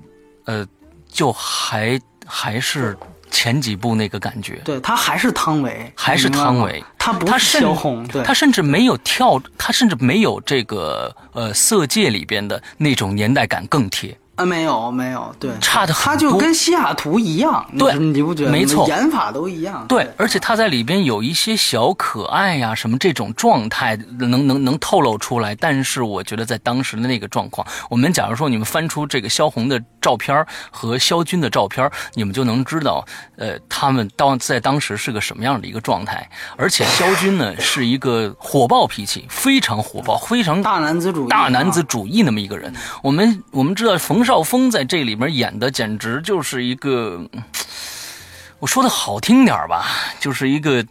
[0.47, 0.67] 呃，
[1.09, 2.97] 就还还是
[3.37, 4.63] 前几部那个感觉。
[4.65, 14.17] 对他还是汤唯，还是汤唯，他不是萧红，对，他甚至没有跳，他甚至没有这个呃《色戒》里边的那种年代感更贴。
[14.37, 18.57] 啊，没有没有，对，差的很他就跟西雅图一样，对你不觉得吗？
[18.57, 25.55] 没错演法都一样，对，而且他在里边有一些小可爱呀、什么这种状态能能能透露出来。
[25.55, 33.03] 但是我觉得在当时的那个状况，我们假如说你们翻出这个萧红的照片和萧军的照片，你们就能知道，
[33.39, 36.29] 呃，他们当在当时是个什么样的一个状态。
[36.59, 42.71] 而且萧军呢是一个火爆脾气，非常火爆，非常大男子主义，大男子啊主义那么一个人。
[43.03, 47.43] 我们我们知道冯绍峰在这里面演的简直就是一个，嗯
[48.59, 49.87] 我说的好听点儿吧，
[50.19, 50.85] 就是一个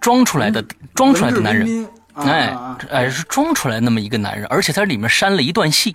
[0.00, 0.64] 装出来的、
[0.94, 2.56] 装出来的男人，哎
[2.88, 5.94] 哎是装出来那么一个男人，而且他里面删了一段戏，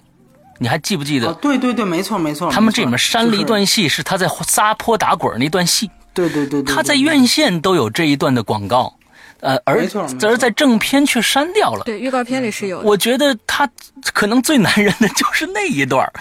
[0.60, 1.30] 你还记不记得？
[1.30, 8.94] 啊，对对对，没错没错，他们这里面删了一，段戏，是他在撒泼打滚那段戏，对对对，他在院线都有这一段的广告，
[9.42, 9.88] 呃，而
[10.22, 11.84] 而在正片却删掉了。
[11.84, 12.88] 对，预告片里是有的。
[12.88, 13.70] 我觉得他
[14.14, 16.12] 可能最难人的就是那一段儿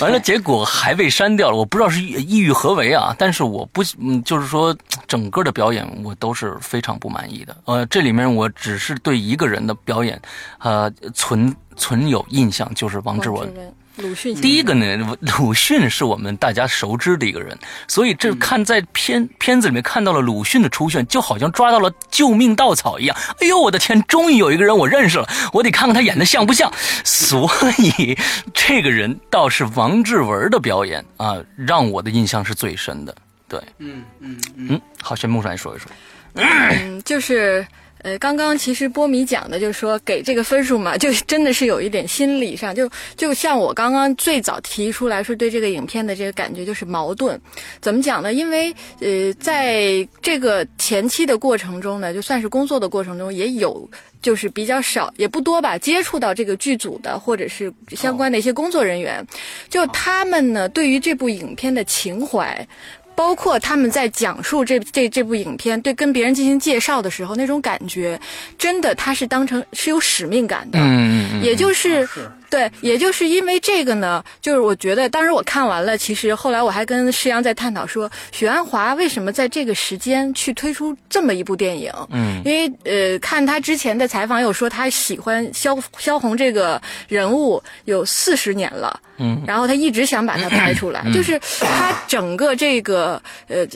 [0.00, 1.56] 完了结果还被删掉了。
[1.56, 7.56] 我不知道是意意欲何为啊，但是我不，嗯，就是说整个的表演我都是非常不满意的。
[7.66, 10.20] 呃，这里面我只是对一个人的表演，
[10.58, 13.52] 呃，存存有印象，就是王志文。
[13.96, 23.16] 鲁迅第一个呢，鲁迅是我们大家熟知的一个人，所以这看在片片子里面看到了鲁迅的出现，就好像抓到了救命稻草一样。
[23.40, 26.72] 哎呦，我的天，终于有一个人我认识了，我得看看他演的像不像。
[27.04, 28.18] 所以
[28.52, 33.14] 这个人倒是王志文的表演啊，让我的印象是最深的。
[33.46, 35.88] 对，嗯嗯嗯，嗯，好，玄木来说一说。
[36.34, 37.64] 嗯，就是
[38.04, 47.40] 呃，刚刚其实波米讲的，就是说给这个分数嘛，就真的是有一点心理上，就就像我刚刚最早提出来说对这个影片的这个感觉就是矛盾。
[47.80, 48.34] 怎么讲呢？
[48.34, 53.90] 因为呃，在这个前期的过程中呢，就算是工作的过程中，也有。
[54.22, 59.22] 就是比较少，也不多吧，接触到这个剧组的或者是相关的一些工作人员，
[59.68, 62.66] 就他们呢，对于这部影片的情怀，
[63.14, 68.20] 包括他们在讲述这这这部影片，对跟别人进行介绍的时候，那种感觉，
[68.58, 70.78] 真的他是当成是有使命感的。
[70.78, 81.92] 嗯嗯也就是是对，也就是因为这个呢，就是我觉得，当时我看完了，其实后来我还跟施洋在探讨说，许鞍华为什么在这个时间去推出这么一部电影？
[82.10, 93.66] 嗯因为呃，看他之前的采访有说他喜欢萧萧红这个人物有四十年了，嗯，然后他一直想把它拍出来， 就是他整个这个呃。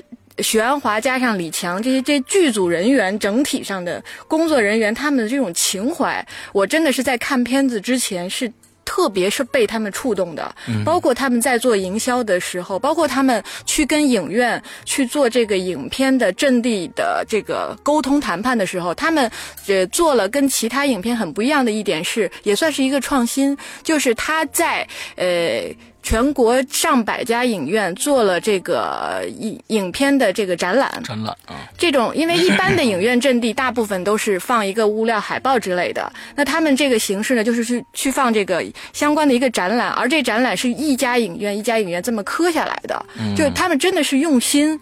[0.43, 8.53] 许鞍华加上李强这些这剧组人员整体上的工作人员，他们的这种情怀，我真的是在看片子之前是。
[8.91, 19.31] 特别是被他们触动的，包括他们在做营销的时候，包括他们去跟影院去做这个影片的阵地的这个沟通谈判的时候，他们
[19.67, 25.71] 呃做了跟其他影片很不一样的一点是，也算是一个创新，就是他在呃。
[26.03, 43.05] 全国上百家影院做了这个影影片的这个展览，展览啊，这种，因为一般的影院阵地大部分都是放一个物料、海报之类的， 那他们这个形式呢，就是去去放这个相关的一个展览，而这展览是一家影院一家影院这么磕下来的，
[43.37, 44.81] 就是他们真的是用心。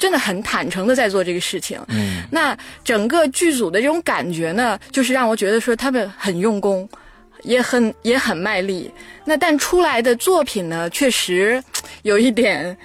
[0.00, 6.88] 真的很坦诚的在做这个事情，嗯，那整个剧组的这种感觉呢，就是让我觉得说他们很用功，
[7.42, 8.90] 也很也很卖力。
[9.24, 11.62] 那但出来的作品呢，确实
[12.02, 12.76] 有一点，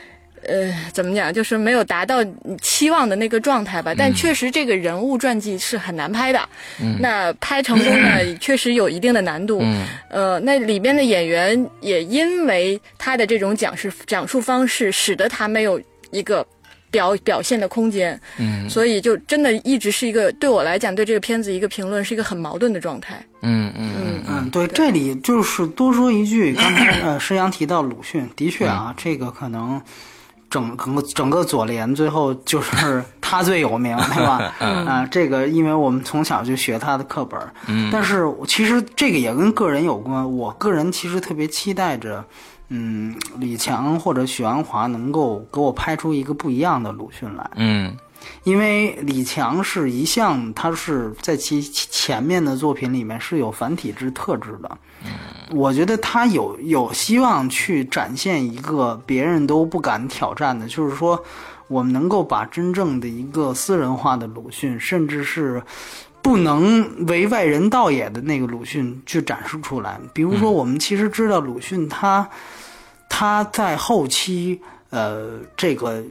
[0.46, 3.94] 呃，怎么讲，就是没有达到你期望的那个状态吧。
[3.98, 6.50] 但确实，这个人物传记是很难拍的。
[6.82, 9.60] 嗯那拍成功呢， 确实有一定的难度。
[9.62, 15.82] 嗯呃，那里边的演员也因为他的这种讲述讲述方式，使得他没有
[16.12, 16.46] 一个
[16.94, 18.18] 表表现的空间。
[18.38, 23.22] 嗯所以就真的一直是一个对我来讲，对这个片子一个评论是一个很矛盾的状态。
[23.42, 29.82] 嗯嗯嗯嗯，对，这里就是多说一句，刚才呃施阳提到鲁迅，的确啊，这个可能
[30.50, 34.54] 整整个整个左联最后就是他最有名，对吧？
[34.60, 37.38] 啊、这个因为我们从小就学他的课本，
[37.68, 42.24] 嗯但是其实这个也跟个人有关，我个人其实特别期待着。
[42.76, 47.96] 嗯，李强或者许鞍华能够给我拍出一个不一样的鲁迅来，嗯
[48.44, 55.12] 因为李强是一向他是在其前面的作品里面是有繁体字特质的，嗯
[55.56, 61.22] 我觉得他有有希望去展现一个别人都不敢挑战的，就是说
[61.68, 65.62] 我们能够把真正的一个私人化的鲁迅，甚至是
[66.22, 70.00] 不能为外人道也的那个鲁迅去展示出来。
[70.14, 72.28] 比如说，我们其实知道鲁迅他
[73.16, 74.60] 他在后期
[74.90, 76.04] 呃这个。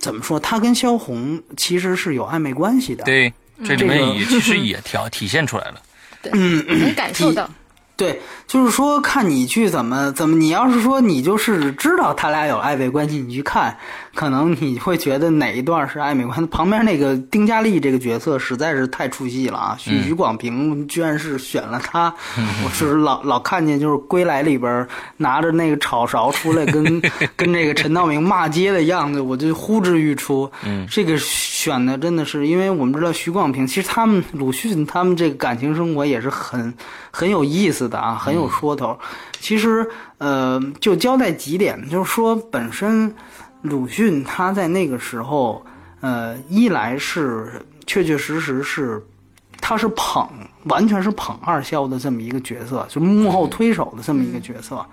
[0.00, 0.40] 怎么说？
[0.40, 3.04] 他跟萧红其实是有暧昧关系的。
[3.04, 3.32] 对，
[3.62, 5.74] 这里面这个也其实也调体现出来了。
[6.22, 7.48] 对，嗯能感受到。
[7.94, 13.78] 对，就是说看你去怎么怎么，你要是说你就是知道他俩有暧昧关系，你去看，
[14.14, 16.24] 可能你会觉得哪一段是暧昧。
[16.46, 19.76] 旁边那个丁嘉丽这个角色实在是太出戏了啊！
[19.78, 22.14] 许许广平居然是选了他，
[22.64, 24.86] 我是老老看见就是《归来》里边
[25.16, 27.02] 拿着那个炒勺出来跟
[27.36, 30.50] 跟这个陈道明骂街的样子，我就呼之欲出。
[30.64, 36.72] 嗯，这个选的真的是，因为我们知道徐广平，其实他们鲁迅他们这个感情生活也是很
[37.10, 38.98] 很有意思的啊，很有说头。
[39.40, 39.88] 其实
[40.18, 43.12] 呃，就交代几点，就是说本身
[43.62, 45.64] 鲁迅他在那个时候，
[46.00, 49.02] 呃，一来是确确实实是
[49.60, 50.28] 他是捧，
[50.64, 54.84] 完全是捧二萧的这么一个角色，就幕后推手的这么一个角色。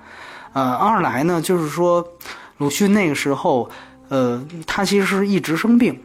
[0.53, 2.07] 呃，二来呢，就是说
[2.57, 3.69] 鲁迅那个时候，
[4.07, 5.99] 呃，他其实一直生病，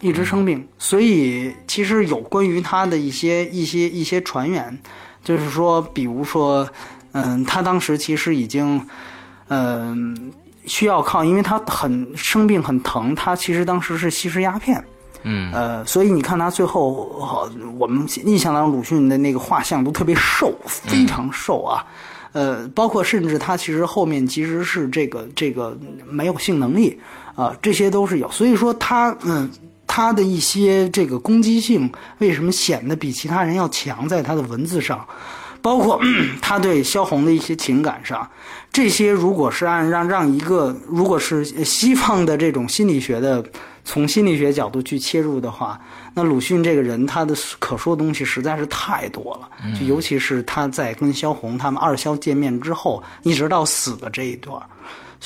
[0.00, 4.78] 一直生病，所以其实有关于他的一些一些一些传言，
[5.22, 6.68] 就是说，比如说，
[7.12, 8.86] 嗯，他当时其实已经，
[9.48, 10.32] 嗯、
[10.66, 14.84] 需要靠，因为他很生病很疼，他其实当时是吸食鸦片。
[15.28, 21.84] 嗯呃，所以你看他最后，呃我们印象当中鲁迅的那个画像都特别瘦，非常瘦啊。
[22.32, 25.76] 呃，包括甚至他其实后面其实是这个这个
[26.08, 27.00] 没有性能力
[27.34, 28.30] 啊、这些都是有。
[28.30, 29.50] 所以说他嗯，
[29.86, 35.04] 他的一些这个攻击性为什么显得比其他人要强，在他的文字上。
[35.66, 36.00] 包括
[36.40, 38.30] 他对萧红的一些情感上，
[38.70, 43.44] 这些如果是按让让一个如果是西方的这种心理学的
[43.84, 45.76] 从心理学角度去切入的话，
[46.14, 54.62] 那鲁迅这个人他的可说的东西实在是太多了，就尤其是他在跟萧红他们二萧见面之后，一直到死的这一段。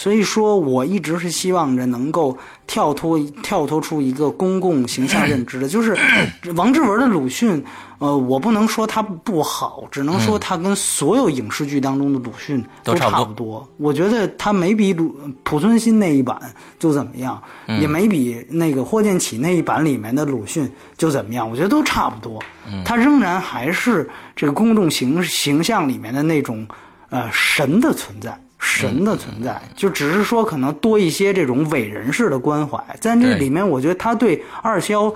[0.01, 2.35] 所以说，我一直是希望着能够
[2.67, 5.95] 跳脱跳脱出一个公共形象认知的，就是
[6.57, 7.63] 王志文的鲁迅，
[7.99, 13.69] 呃，我不能说他不好，只能说他跟所有影视剧当中的鲁迅都差不多。
[13.77, 16.41] 我觉得他没比鲁濮存昕那一版
[16.79, 22.43] 就怎么样，也没比那个霍建起那一版里面的鲁迅就怎么样，我觉得都差不多。
[22.87, 26.67] 他仍然还是这个公众形形象里面的那种
[27.11, 28.35] 呃神的存在。
[28.61, 35.13] 神的存在，就只是说可能多一些这种伟人式的关怀，在这里面，我觉得他对二萧，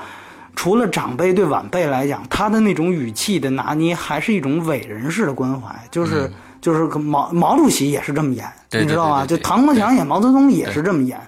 [0.56, 6.30] 除了长辈对晚辈来讲，他的那种语气的拿捏，还是一种伟人式的关怀，就是、
[6.60, 9.26] 就是毛毛主席也是这么演，你知道吗？
[9.26, 11.20] 就唐国强演毛泽东也是这么演。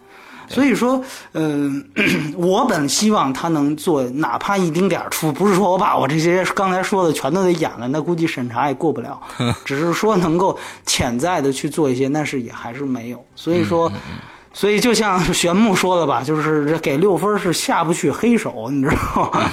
[0.48, 1.84] 所以说，嗯、
[2.36, 9.20] 我本希望他能做哪怕一丁点儿出，不是说我把我这些刚才说的全都得演了，那估计审查也过不了。
[9.64, 13.24] 只是说能够潜在的去做一些，但是也还是没有。
[13.34, 13.90] 所以说，
[14.58, 19.50] 所以就像玄牧说的吧，就是这给六分是下不去黑手，你知道吗？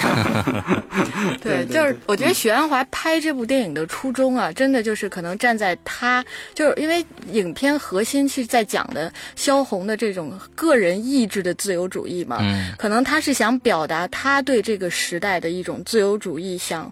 [1.43, 6.23] 对，就是我觉得许鞍华拍这部电影的初衷啊，真的就是可能站在他，
[6.53, 16.89] 就是因为影片核心是在讲的萧红的这种个人意志的自由主义嘛，嗯可能他是想表达他对这个时代的一种自由主义想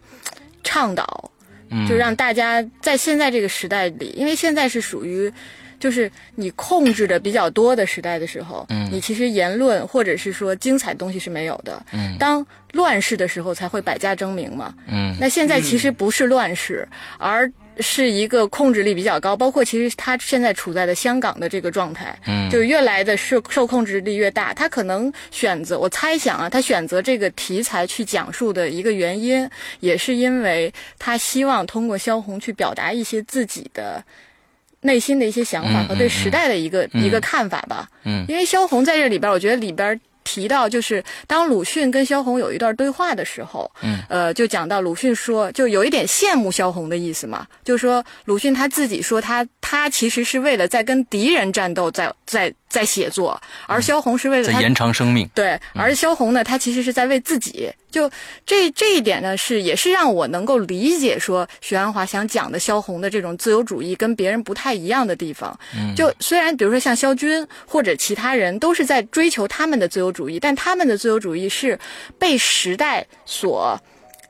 [0.65, 1.31] 倡导，
[1.69, 5.31] 嗯就让大家在现在这个时代里，因为现在是属于。
[5.81, 11.83] 就是你控制的比较多的时代的时候，嗯你其实言论或者是说精彩东西是没有的。
[11.91, 14.73] 嗯当乱世的时候才会百家争鸣嘛。
[14.87, 24.53] 嗯那现在其实不是乱世，而是一个控制力比较高，包括其实他现在处在的香港的这个状态，嗯，就越来的受受控制力越大。
[24.53, 34.03] 他可能选择，我猜想啊，他选择这个题材去讲述的一个原因，也是因为他希望通过萧红去表达一些自己的
[34.81, 37.87] 内心的一些想法和对时代的一个一个看法吧。
[38.03, 39.99] 嗯，因为萧红在这里边，我觉得里边。
[40.23, 52.47] 提到就是当鲁迅跟萧红有一段对话的时候，嗯，呃，就讲到鲁迅说，就有一点羡慕萧红的意思嘛，就是说鲁迅他自己说他他其实是为了在跟敌人战斗，在在。
[52.47, 52.55] 在
[52.85, 55.29] 写作，而萧红是为了在延长生命。
[55.35, 57.69] 对，而萧红呢，他其实是在为自己。
[57.91, 58.09] 就
[58.45, 65.59] 这这一点呢，是也是让我能够理解说许鞍华想讲的萧红的这种自由主义跟别人不太一样的地方。
[65.75, 71.77] 嗯，就虽然比如说像萧军或者其他人都是在追求他们的自由主义，但他们的自由主义是
[72.17, 73.77] 被时代所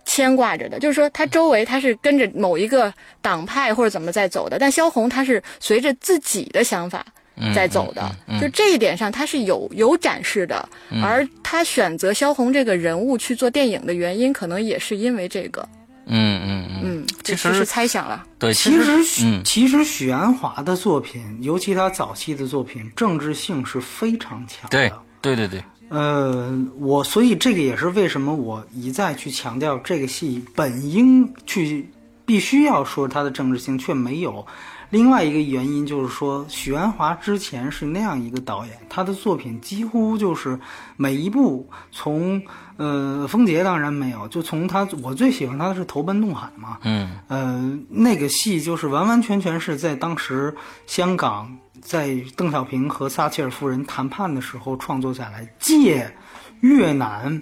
[0.06, 0.80] 牵挂着的。
[0.80, 7.06] 就是说，他周围他是跟着某一个党派或者怎么在走的，但萧红他是随着自己的想法。
[7.54, 10.68] 在走的，就这一点上，他是有有展示的。
[11.02, 15.68] 而他选择萧红这个人物去做电影的原因，可能也是因为这个。
[16.08, 18.26] 嗯嗯嗯，其实是猜想了。
[18.40, 24.70] 对，其实许其实许鞍华的作品，尤其他早期的作品，政治性是非常强的。
[24.70, 25.64] 对对对对。
[25.90, 31.88] 呃，我所以这个也是为什么我一再去强调这个戏本应去
[32.26, 34.46] 必须要说它的政治性，却没有。
[34.92, 40.60] 另外一个原因就是说，许鞍华之前是那样一个导演，他的作品几乎就是
[40.98, 42.40] 每一部，从
[42.76, 50.54] 呃《风杰》当然没有，就从他我最喜欢他的是《投奔怒海》嘛，嗯，呃，那个戏就是完完全全是在当时
[50.86, 56.14] 香港在邓小平和撒切尔夫人谈判的时候创作下来，借
[56.60, 57.42] 越南，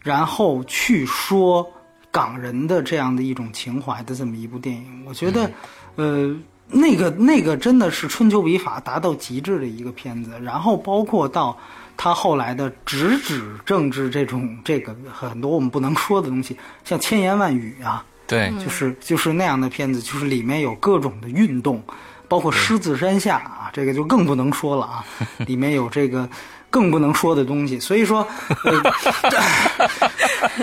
[0.00, 1.70] 然后去说
[2.10, 5.50] 港人的这样的一种情怀的这么一部电影，我觉得，
[5.96, 6.34] 呃。
[6.70, 11.58] 那个那个真的是春秋笔法达到极致的一个片子，然后包括到
[11.96, 21.82] 他后来的直指政治这种这个很多我们不能说的东西，像千言万语啊，对，就是就是那样的片子，就是里面有各种的运动，
[22.28, 25.02] 包括狮子山下啊，这个就更不能说了啊，
[25.48, 26.28] 里面有这个
[26.68, 28.28] 更不能说的东西，所以说，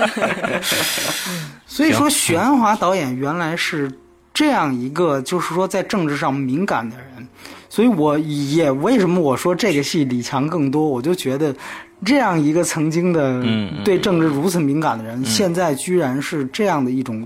[1.65, 3.91] 所以说许鞍华导演原来是。
[4.35, 7.27] 这样一个就是说在政治上敏感的人，
[7.69, 11.55] 所以我也为什么我说这个戏李强更多，我就觉得
[12.03, 13.41] 这样一个曾经的
[13.85, 17.25] 对政治如此敏感的人，现在居然是这样的一种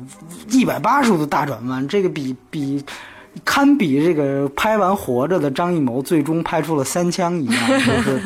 [0.51, 2.81] 一百八十度大转弯，这个比比
[3.43, 8.21] 堪比这个拍完《活着》的张艺谋最终拍出了《三枪》一样，就是。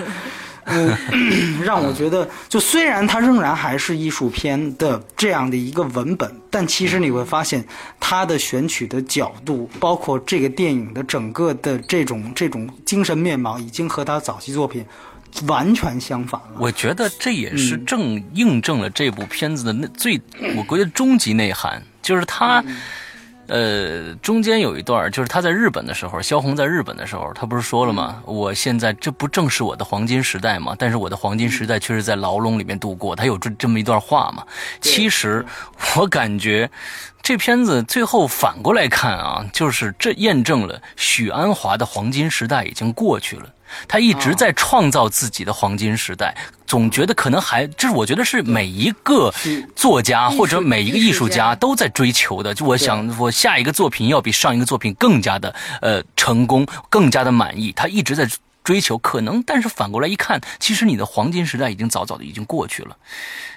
[0.66, 0.95] 嗯，
[1.64, 7.64] 让我觉得，就虽然它仍然还是艺术片的这样的一个文本，但其实你会发现，
[7.99, 14.86] 它的选取的角度，包括这个电影的整个的这种这种精神面貌，已经和他早期作品
[15.47, 16.57] 完全相反了。
[16.59, 20.22] 我觉得这也是正印证了这部片子的那最，
[20.55, 22.64] 我觉得终极内涵，就是他。
[23.48, 28.22] 呃，中间有一段，就是他在日本的时候，萧红在日本的时候，他不是说了吗？
[28.26, 30.76] 我现在这不正是我的黄金时代吗？
[30.80, 33.16] 但是我的黄金时代却是在牢笼里面度过。
[33.16, 34.44] 他有这这么一段话嘛？
[34.82, 35.46] 其实
[35.98, 36.70] 我感觉。
[37.22, 43.46] 这片子最后反过来看啊，就是这验证了许鞍华的黄金时代已经过去了。
[43.88, 49.34] 他一直在创造自己的黄金时代，总觉得可能还，这是我觉得是每一个
[49.76, 52.54] 作家或者每一个艺术家都在追求的。
[52.54, 57.72] 就我想，我下一个作品要比上一个作品更加的呃成功，更加的满意。
[57.72, 58.28] 他一直在
[58.64, 62.98] 追求，可能，但是反过来一看，其实你的黄金时代已经早早的已经过去了。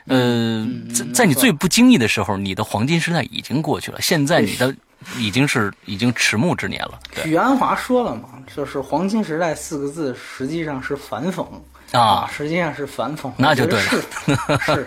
[0.07, 4.01] 呃，在在你最不经意的时候，你的黄金时代已经过去了。
[4.01, 4.75] 现在你的
[5.19, 6.99] 已经是已经迟暮之年了。
[7.23, 11.47] 许鞍华说了嘛，就是“黄金时代”四个字实际上是反讽。
[11.93, 14.85] 啊，实际上是反讽，那就对了，是，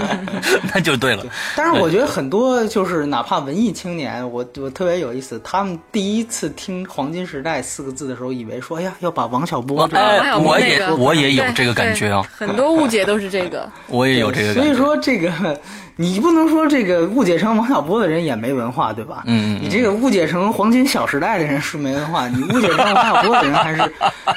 [0.72, 1.24] 那就对了。
[1.54, 14.54] 但是我觉得很多就是哪怕文艺青年，我我特别有意思，他们第一次听“黄金时代”四个字的时候，以为说，哎呀，要把王小波，哎，我也我也有这个感觉啊，很多误解都是这个， 我也有这个。
[14.54, 15.60] 所以说这个，
[15.96, 19.22] 你不能说这个误解成王小波的人也没文化，对吧？
[19.26, 19.60] 嗯嗯。
[19.62, 23.92] 你这个误解成黄金小时代的人是没文化，你误解成王小波的人还是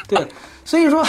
[0.07, 0.27] 对。
[0.65, 1.05] 所以说，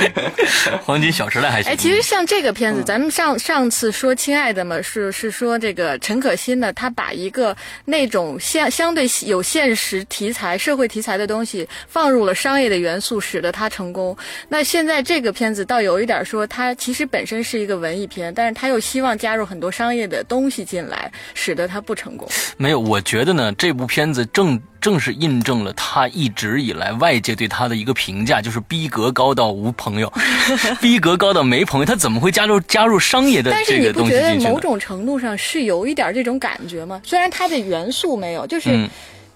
[0.84, 1.72] 黄金小时代还行。
[1.72, 14.16] 哎，其实像这个片子，咱们上上次说《亲爱的》嘛，是是说这个陈可辛呢，他把一个那种相相对有现实题材、社会题材的东西放入了商业的元素，使得他成功。
[14.48, 22.28] 那现在这个片子倒有一点说，它其实本身是一个文艺片，但是他又希望加入很多商业的东西进来，使得它不成功。
[22.56, 30.12] 没有，我觉得呢，这部片子正正是印证了他一直以来外界对他的一个评价，就是逼格高到无朋友，
[30.80, 31.84] 逼格高到没朋友。
[31.84, 34.60] 他怎么会加入加入商业的但是这个你不觉得某？
[34.60, 37.00] 种程度上是有一点这种感觉吗？
[37.02, 38.88] 虽然它的元素没有，就是、嗯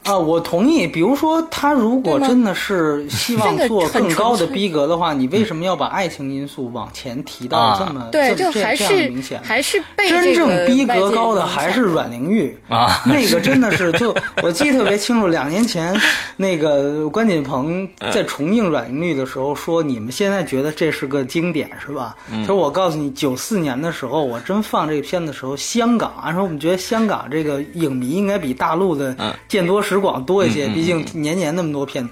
[0.05, 0.87] 啊，我同意。
[0.87, 9.41] 比如说，他如果真的是希望做更高的逼格的话，你为什么要把爱情因素往前提到啊这么、对，这么这就还这样是明显？
[9.43, 15.95] 还是被真正逼格高的还是阮玲玉 啊那个真的是就我记得特别清楚，两年前
[16.37, 29.15] 那个关锦鹏在重映阮玲玉的时候说：“你们现在觉得这是个经典是吧？”他说：“我告诉你，九四年的时候，我真放这个片的时候，香港按说我们觉得香港这个影迷应该比大陆的
[29.49, 32.11] 见多识广多一些，毕竟年年那么多片子。”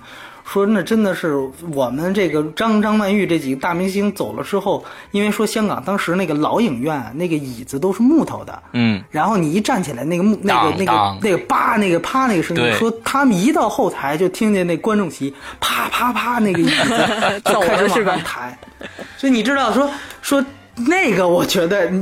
[0.51, 1.37] 说那真的是
[1.75, 18.59] 我们这个张张曼玉这几个大明星走了之后，因为说香港当时那个老影院那个椅子都是木头的，嗯，然后你一站起来，那个木那个那个那个叭那个啪那个声音，说他们一到后台就听见那观众席啪啪啪那个椅子 就开始往上抬，
[19.19, 19.91] 所以你知道说
[20.23, 20.43] 说
[20.87, 21.93] 那个，我觉得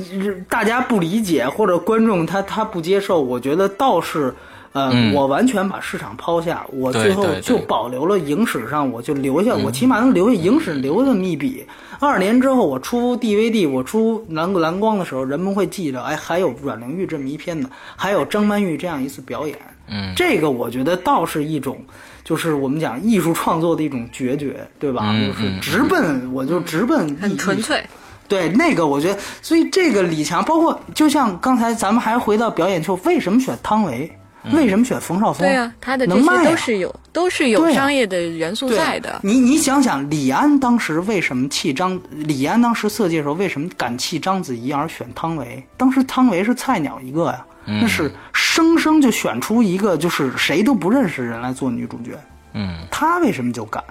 [0.49, 4.33] 大家不理解或者观众他他不接受，我觉得倒是。
[4.77, 11.65] 呃，嗯我完全把市场抛下，我最后就保留了影史上，我就留下，嗯我起码能留下影史留这么一笔。
[11.99, 17.67] 二年之后，我出 DVD，我出蓝蓝光的时候，人们会记着，哎，还有阮玲玉这么一片子，
[17.97, 19.57] 还有张曼玉这样一次表演。
[19.89, 21.79] 嗯，这个我觉得倒是一种，
[22.23, 25.05] 就是我们讲艺术创作的一种决绝，对吧？
[25.15, 27.63] 嗯就是直奔，我就直奔艺很纯。
[27.63, 27.83] 粹。
[28.29, 34.11] 对，那个我觉得，所以这个李强，包括就像刚才咱们还回到表演秀，为什么选汤唯？
[34.53, 35.47] 为什么选冯绍峰？
[35.47, 39.21] 对啊，他的这些能卖啊都是有都是有商业的元素对在的。
[39.23, 42.01] 你你想想，李安当时为什么弃张？
[42.11, 45.63] 李安当时色戒的时候为什么敢弃章子怡而选汤唯？
[45.77, 52.13] 当时汤唯是菜鸟一个呀，那是生生就选出一个就是谁都不认识的人来做女主角。
[52.53, 53.83] 嗯，他为什么就敢？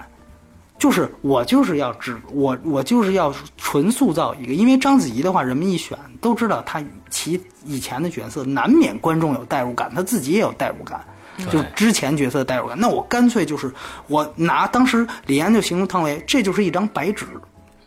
[0.78, 11.02] 就是我就是要只我我就是要纯塑造一个，因为章子怡的话，人们一选都知道她其以前的角色难免观众有代入感，她自己也有代入感，
[11.50, 12.78] 就之前角色的代入感。
[12.78, 13.72] 那我干脆就是
[14.06, 17.24] 我拿当时李安就形容汤唯，这就是一张白纸，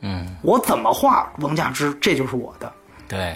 [0.02, 2.72] 嗯，我怎么画王佳芝，这就是我的。
[3.08, 3.36] 对，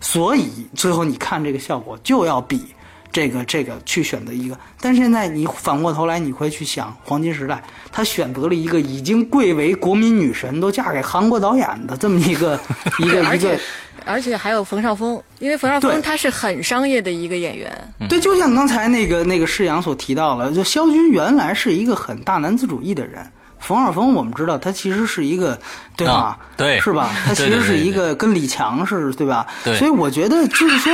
[0.00, 2.74] 所以最后你看这个效果就要比
[3.10, 12.58] 这个这个去选择一个，但是现在你反过头来你会去想黄金时代，他选择了一个已经贵为国民女神，都嫁给韩国导演的这么一个
[12.98, 13.58] 一 个一个
[14.06, 23.26] 而且，还有冯绍峰，因为冯绍峰他是很商业的一个演员，对，就像刚才那个那个施阳所提到了，就肖军原来是一个很大男子主义的人。
[23.58, 25.58] 冯绍峰，我们知道他其实是一个，
[25.96, 26.12] 对吧？
[26.14, 27.10] 啊对是吧？
[27.26, 29.44] 他其实是一个跟李强是，对吧？
[29.64, 30.92] 对所以我觉得就是说，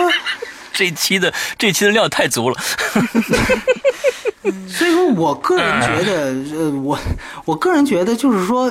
[0.74, 2.56] 这期的这期的料太足了。
[4.68, 6.98] 所以说我个人觉得，呃，我
[7.46, 8.70] 我个人觉得就是说，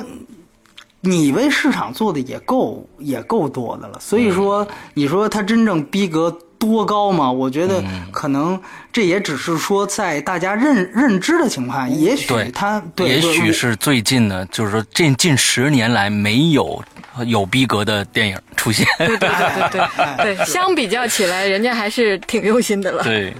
[1.00, 3.98] 你为市场做的也够也够多的了。
[3.98, 7.30] 所以说，你说他真正逼格多高吗？
[7.30, 8.60] 我觉得可能
[8.92, 16.82] 这也只是说在大家认认知的情况下，也许他对也许是最近的，就是说近近十年来没有
[17.26, 18.86] 有逼格的电影出现。
[18.98, 23.02] 对对对对对，相比较起来，人家还是挺用心的了。
[23.02, 23.34] 对，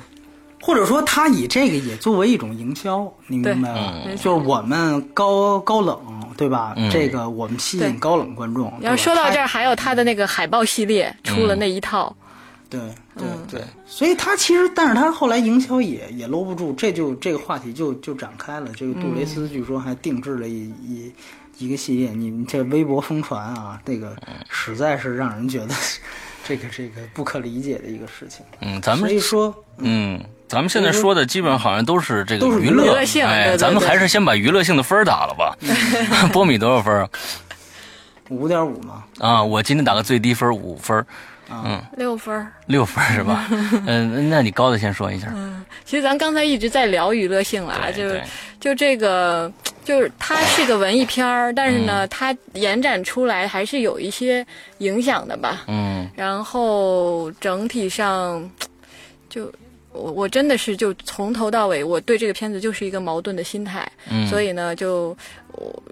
[0.60, 3.94] 或者说他以这个也作为一种营销，你明白吗？
[4.04, 4.14] 对。
[4.16, 5.98] 就是我们高高冷，
[6.36, 6.72] 对吧？
[6.76, 6.90] 嗯。
[6.90, 8.72] 这个我们吸引高冷观众。
[8.80, 12.14] 要说到这儿，还有他的那个海报系列出了那一套，
[12.70, 12.80] 对
[13.16, 18.70] 对嗯对，所以他其实，但是他后来营销也也搂不住，这就这个话题就就展开了。
[18.76, 21.12] 这个杜蕾斯据说还定制了一一
[21.58, 24.16] 一个系列，你们这微博疯传啊，这个
[24.48, 25.74] 实在是让人觉得
[26.44, 28.44] 这个这个不可理解的一个事情。
[28.60, 35.56] 嗯，咱们所以说，嗯，咱们现在说的基本上好像都是这个娱乐乐娱乐性哎，对对咱们还是先把娱乐性的分打了吧。
[36.32, 37.08] 波米多少分儿
[38.30, 39.44] 五点五嘛，啊？
[39.44, 41.06] 我今天打个最低分儿五分
[41.62, 42.52] 儿，六分儿。
[42.66, 43.46] 六分儿是吧？
[43.86, 45.28] 嗯，那你高的先说一下。
[45.34, 48.08] 嗯其实咱刚才一直在聊娱乐性了啊，就
[48.58, 49.52] 就这个，
[49.84, 54.44] 就是它是个文艺片儿，但是嗯呢，它延展出来还是有一些
[54.78, 55.64] 影响的吧。
[55.66, 58.48] 嗯然后整体上，
[59.28, 59.52] 就
[59.92, 63.86] 我我真的是就从头到尾，我对这个片子就是一个矛盾的心态。
[64.10, 65.14] 嗯，所以呢，就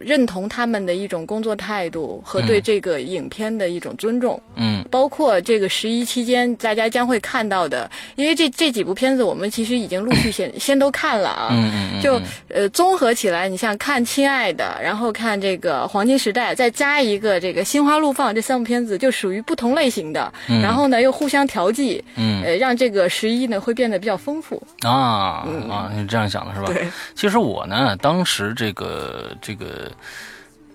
[0.01, 4.41] 认同他们的一种工作态度和对这个影片的一种尊重。
[4.57, 11.49] 嗯包括这个十一期间，大家将会看到的，因为这这几部片子我们其实已经陆续先 先都看了啊。
[11.51, 24.63] 嗯嗯嗯，就呃综合起来，你像看《亲爱的》，然后看这个《黄金时代》，再加一个这个《心花怒放》，这三部片子就属于不同类型的，然后呢又互相调剂，嗯呃，让这个十一呢会变得比较丰富。
[24.83, 26.67] 啊啊，你这样想的是吧？
[26.67, 29.91] 对，其实我呢，当时这个这个，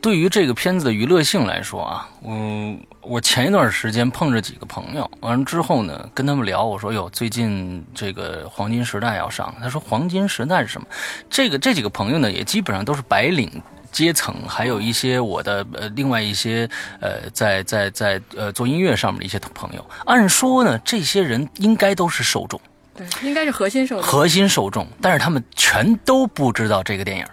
[0.02, 10.88] 对于这个片子的娱乐性来说啊，我，我前一段时间碰着几个朋友，完了之后呢，跟他们聊，我说哟，最近这个黄金时代要上，他说黄金时代是什么？
[11.30, 13.50] 这个这几个朋友呢，也基本上都是白领。
[13.90, 16.70] 阶层，还有一些我的呃，另外一些
[17.00, 19.84] 呃，在在在呃做音乐上面的一些朋友。
[20.06, 22.60] 按说呢，这些人应该都是受众，
[22.96, 24.04] 对，应该是核心受众。
[24.04, 27.26] 核心受众，但是他们全都不知道这个电影。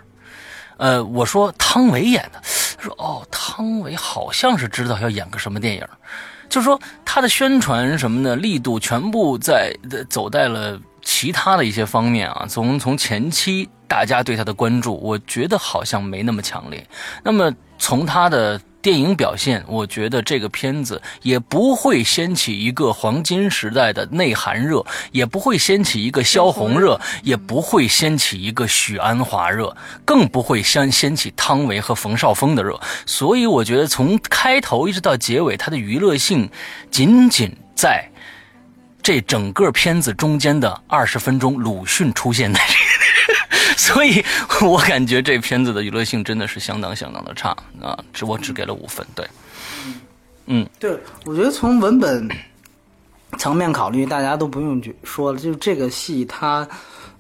[0.77, 2.41] 呃，我说汤唯演的，
[2.77, 5.87] 他说哦，汤唯好像是知道要演个什么电影，
[6.49, 9.75] 就是说他的宣传什么的力度全部在
[10.09, 12.47] 走在了其他的一些方面啊。
[12.49, 16.87] 从从前期大家对他的关注，我觉得好像没那么强烈。
[17.23, 29.75] 那么从他的电影表现，我觉得这个片子也不会掀起一个黄金时代的内涵热，也不会掀起一个萧红热，也不会掀起一个许鞍华热，
[30.05, 32.79] 更不会掀掀起汤唯和冯绍峰的热。
[33.07, 36.51] 所以我觉得从开头一直到结尾，它的娱乐性
[36.91, 38.07] 仅仅在
[39.03, 42.94] 这整个片子中间的二十分钟，鲁迅出现在这个。
[43.79, 44.25] 所以
[44.63, 47.51] 我感觉这片子的娱乐性真的是相当相当的差
[47.83, 47.99] 啊！
[48.13, 49.27] 只我只给了五分，对，
[50.47, 52.29] 嗯，对，我觉得从文本
[53.39, 56.67] 层面考虑，大家都不用去说了，就是这个戏它，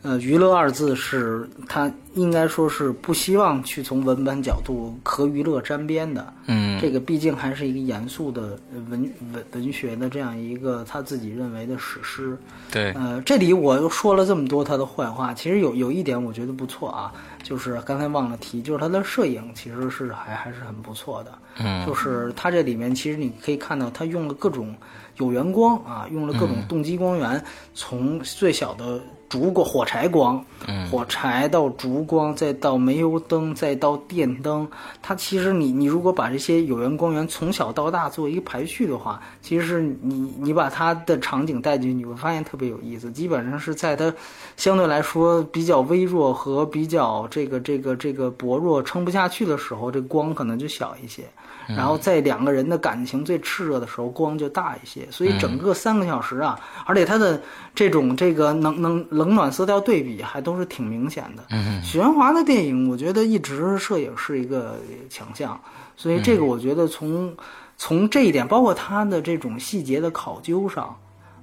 [0.05, 6.31] 呃，娱乐二字是他应该说是不希望去从文本角度和娱乐沾边的。
[6.45, 8.59] 嗯，这个毕竟还是一个严肃的
[8.91, 12.37] 文文文学的这样一个他自己认为的史诗。
[12.71, 17.11] 对，呃，这里我又说了这么多他的坏话，其实有有一点我觉得不错啊，
[17.43, 21.33] 就是刚才忘了提，就是他的摄影其实是还还是很不错的。
[21.61, 24.77] 嗯，就是他这里面其实你可以看到，他用了各种
[25.17, 27.43] 有源光啊，用了各种动机光源，
[27.75, 34.69] 从最小的烛光、火柴光，嗯火柴到烛光，再到煤油灯，再到电灯，
[35.03, 43.11] 它其实你你如果把这些有源光源从小到大做一个排序的话，其实是你你把它的场景带进去，你会发现特别有意思。
[43.11, 44.12] 基本上是在它
[44.57, 51.25] 相对来说比较微弱和比较这个这个这个薄弱撑不下去的时候，这光可能就小一些。
[51.69, 55.07] 然后在两个人的感情最炽热的时候，光就大一些。
[55.11, 57.41] 所以整个三个小时啊，而且它的
[57.75, 61.45] 这种这个能能冷暖色调对比还都是挺明显的。
[61.51, 64.77] 嗯许鞍华的电影，我觉得一直摄影是一个
[65.09, 65.61] 强项，
[65.97, 67.35] 所以这个我觉得从
[67.77, 70.97] 从这一点，包括他的这种细节的考究上。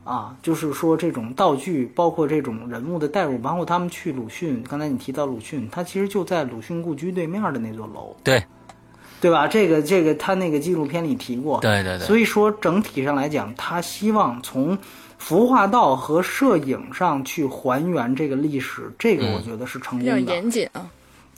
[0.04, 8.44] 啊，就是说这种道具，包括这种人物的代入，包括他们去鲁迅，刚才你提到鲁迅，他其实就在鲁迅故居对面的那座楼，对，
[9.22, 9.48] 对吧？
[9.48, 11.60] 这个这个，他那个纪录片里提过。
[11.62, 14.78] 对对对，所以说整体上来讲，他希望从
[15.18, 20.34] 服化道和摄影上去还原这个历史，这个我觉得是成比较功的。
[20.34, 20.90] 严谨啊。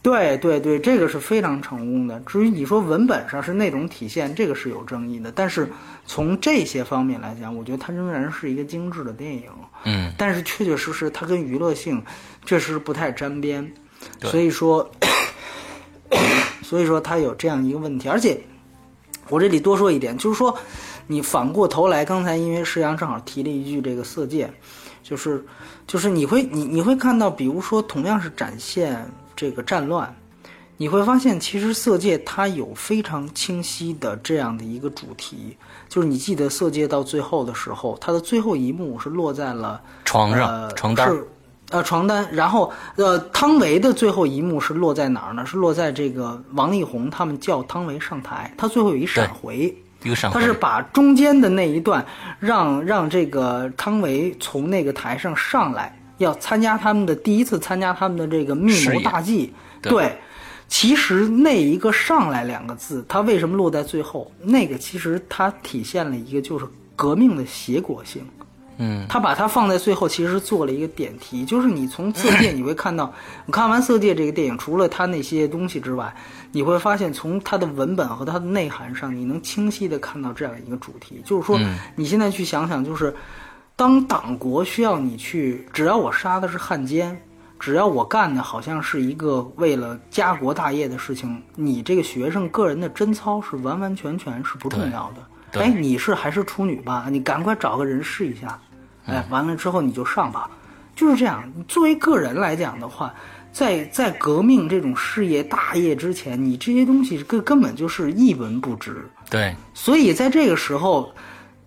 [0.01, 2.19] 对对对，这个是非常成功的。
[2.25, 5.31] 至于你说文本上是那种体现，这个是有争议的。
[5.33, 5.65] 但是
[6.05, 9.43] 从这些方面来讲，我觉得它仍然是一个精致的电影。
[9.85, 12.03] 嗯但是确确实实，它跟娱乐性
[12.45, 13.65] 确实不太沾边，
[14.19, 14.89] 对所以说，
[16.63, 18.09] 所以说它有这样一个问题。
[18.09, 18.39] 而且
[19.29, 20.57] 我这里多说一点，就是说，
[21.07, 24.51] 你反过头来，刚才因为施阳正好提了一句这个色戒，
[25.01, 25.45] 就是
[25.87, 29.05] 就是你会你你会看到，比如说同样是展现
[29.35, 30.13] 这个战乱。
[30.75, 35.55] 你会发现，其实《色戒》它有非常清晰的这样的一个主题，
[35.87, 41.25] 就是你记得《色戒》到最后的时候，它的最后一幕是落在了床上、呃、床单，是
[41.73, 45.43] 呃床单，然后呃汤唯的最后一幕是落在哪儿呢？
[45.43, 52.05] 是落在这个王力宏他们叫汤唯上台，他最后有一闪回，一个闪回他是把中间的那一段
[52.39, 59.51] 让让这个汤唯从那个台上上来，要参加他们的第一次参加他们的这个密谋大计，
[59.81, 60.17] 对对。
[60.69, 64.31] 其实那一个“上来”两个字，它为什么落在最后？
[64.41, 66.65] 那个其实它体现了一个就是
[66.95, 68.25] 革命的结果性。
[68.77, 73.13] 嗯，他把它放在最后，其实做了一个点题， 就是你从《色戒》你会看到，
[73.45, 76.13] 你看完《色戒》这个电影，除了它那些东西之外，
[76.51, 81.59] 你会发现从它的文本和它的内涵上，你能清晰的看到这样一个主题，就是说，
[81.95, 83.13] 你现在去想想，就是
[83.75, 87.19] 当党国需要你去，只要我杀的是汉奸。
[87.59, 95.25] 只要我干的好像是一个为了家国大业的事情，你这个学生个人的贞操是完完全全是不重要的。
[95.53, 97.07] 对哎，你是还是处女吧？
[97.09, 98.59] 你赶快找个人试一下。
[99.05, 100.49] 哎，完了之后你就上吧，
[100.95, 101.43] 就是这样。
[101.67, 103.13] 作为个人来讲的话，
[103.51, 109.07] 在在革命这种事业大业之前，你这些东西根根本就是一文不值。
[109.29, 111.13] 对，所以在这个时候，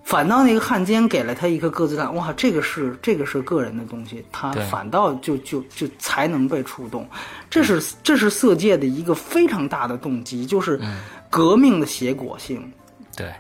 [0.03, 7.07] 反倒那个汉奸给了他一颗鸽子蛋，哇，这个是这个是个人的东西，他反倒就就就才能被触动，
[7.51, 10.81] 这是这是色戒的一个非常大的动机，就是
[11.29, 12.73] 革命的结果性。
[13.17, 13.33] 对，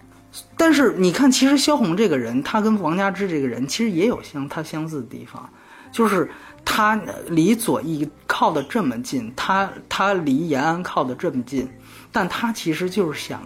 [0.57, 5.49] 但是你看，其实萧红这个人，他跟王家之这个人其实也有相他相似的地方，
[5.93, 6.30] 就是
[6.64, 11.68] 他呃离左翼靠得这么近，他他离延安靠得这么近，
[12.11, 13.43] 但他其实就是想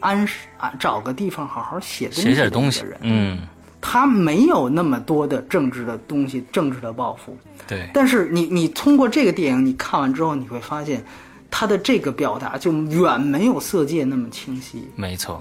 [0.00, 0.26] 安
[0.58, 3.38] 啊找个地方好好写东西写写的东西一个人，，嗯，
[3.80, 7.36] 他没有那么多的政治的东西，政治的抱负。
[7.66, 11.04] 对，但是你你通过这个电影，你看完之后，你会发现
[11.50, 14.88] 他的这个表达就远没有《色戒》那么清晰。
[14.96, 15.40] 没错。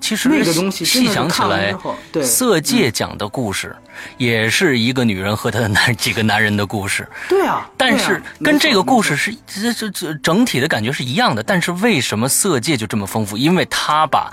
[0.00, 1.74] 其实那个东西细想起来
[2.22, 3.74] 色戒讲的故事，
[4.16, 7.08] 也是一个女人和她的男几个男人的故事。
[7.28, 13.36] 对啊，对啊但是跟这个故事是这这这整体的感觉是一样的，但是为什么色戒就这么丰富？
[13.36, 14.32] 因为他把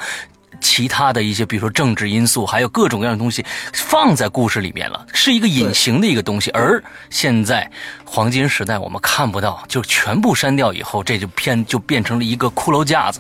[0.62, 6.52] 其他的一些，比如说政治因素，还有各种各样的东西放在故事里面了，是一个隐形的一个东西。
[6.52, 7.70] 而现在
[8.06, 13.20] 黄金时代我们看不到，就全部删掉以后，这就片就变成了一个骷髅架子。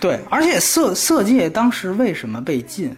[0.00, 2.94] 对，而且色色戒当时为什么被禁？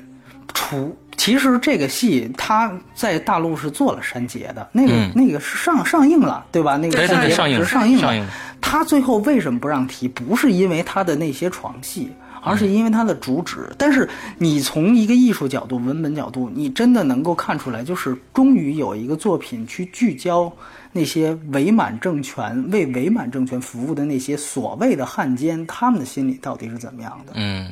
[0.55, 6.77] 除其实这个戏它在大陆是做了删节的，那个、嗯那个是上上映了，对吧？
[6.79, 8.03] 那个对对对，删节上映是上映了。
[8.03, 8.31] 上映了，
[8.61, 10.09] 他最后为什么不让提？
[10.09, 12.11] 不是因为他的那些床戏，
[12.43, 13.69] 而是因为他的主旨。
[13.77, 20.51] 但是你从一个艺术角度、文本角度，你真的能够看出来，就是终于有一个作品去聚焦
[20.97, 27.33] 那些伪满政权、为伪满政权服务的那些所谓的汉奸，他们的心理到底是怎么样的？
[27.37, 27.69] 嗯，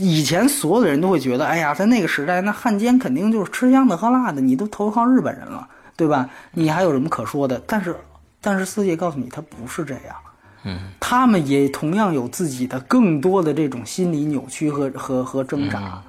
[0.00, 6.28] 以前所有的人都会觉得，哎呀，在那个时代，那汉奸肯定就是吃香的喝辣的，你都投靠日本人了，对吧？
[6.52, 7.62] 你还有什么可说的？
[7.66, 7.94] 但是，
[8.40, 10.16] 但是四界告诉你，他不是这样。
[10.64, 16.02] 嗯，他们也同样有自己的更多的这种心理扭曲和和和挣扎，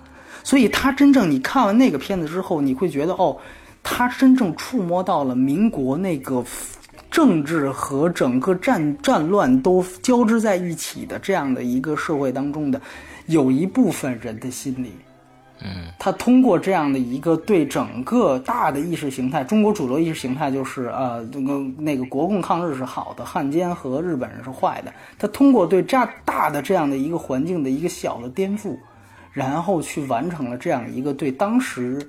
[0.43, 3.37] 所以他真正你看完那个片子之后，你会觉得哦，
[3.83, 6.43] 他真正触摸到了民国那个
[7.09, 12.79] 政治和整个战战乱都交织在一起的这样的一个社会当中的
[13.25, 14.93] 有一部分人的心理。
[15.63, 24.91] 嗯，他通过这样的一个对整个大的意识形态，中国主流意识形态就是呃，那个那个国共抗日是好的，汉奸和日本人是坏的。
[25.19, 28.75] 他通过对这样大的这样的一个环境的一个小的颠覆，
[29.31, 32.01] 然后去完成了这样一个对当时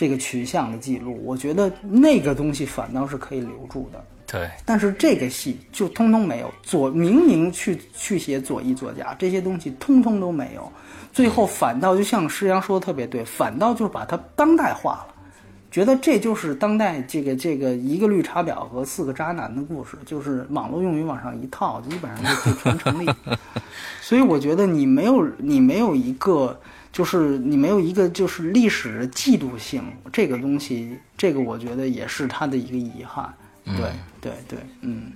[0.00, 1.20] 这个取向的记录。
[1.22, 4.02] 我觉得那个东西反倒是可以留住的。
[4.26, 10.72] 对，但是这个戏就通通没有，左明明去去写左翼作家，这些东西通通都没有，
[11.12, 15.14] 最后反倒就像施洋说的特别对，反倒就是把它当代化了，
[15.70, 23.10] 觉得这就是当代这个这个一个绿茶婊和四个渣男的故事，就是网络用语往上一套，基本上就就全成立。
[24.00, 26.58] 所以我觉得你没有你没有一个。
[26.92, 29.82] 就是你没有一个就是历史的嫉妒性，
[30.12, 33.32] 这个东西，这个我觉得也是他的一个遗憾。
[33.64, 35.12] 对对对，嗯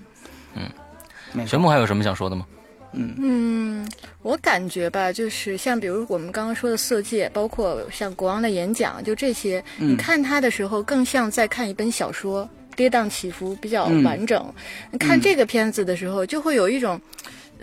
[0.55, 2.47] 嗯，玄牧还有什么想说的吗？
[2.93, 3.91] 嗯嗯，
[4.23, 14.47] 我感觉吧，就是像比如我们刚刚说的《色戒》，包括像国王的演讲，就这些，你看他的时候，更像在看一本小说，跌宕起伏比较完整。
[14.93, 17.01] 你看这个片子的时候，就会有一种。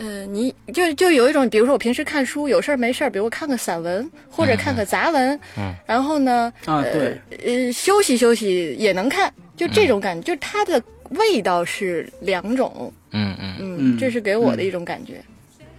[0.02, 10.82] 呃，你就就有一种，比如说我平时看书，有事儿没事儿，比如我看个散文或者看个杂文，嗯，然后呢，啊，对，呃，休息休息也能看，就这种感觉，就它的
[11.12, 15.14] 味道是两种，嗯嗯，嗯，嗯这是给我的一种感觉。
[15.14, 15.31] 对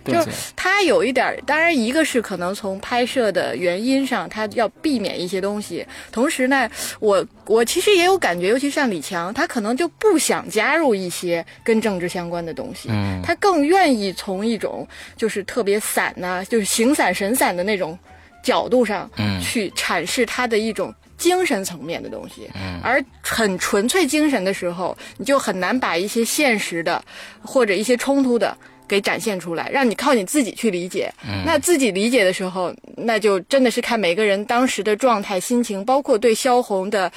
[0.05, 0.19] 就
[0.57, 5.87] 他有一点儿，当然一个是可能从拍摄的原因上，他要避免一些东西。
[6.11, 6.69] 同时呢，
[7.01, 13.21] 我我其实也有感觉，尤其像李强，他可能就不想加入一些跟政治相关的东西，嗯。
[13.23, 14.87] 他更愿意从一种
[15.17, 17.99] 就是特别散呐、就是形散神散的那种
[18.43, 19.41] 角度上，嗯。
[19.41, 20.95] 去阐释他的一种。
[21.19, 22.81] 精神层面的东西，嗯。
[22.83, 27.01] 而很纯粹精神的时候，你就很难把一些现实的
[27.41, 28.57] 或者一些冲突的
[28.93, 31.11] 给展现出来，让你靠你自己去理解。
[31.47, 37.11] 那自己理解的时候，那就真的是看每个人当时的状态、心情，包括对萧红的，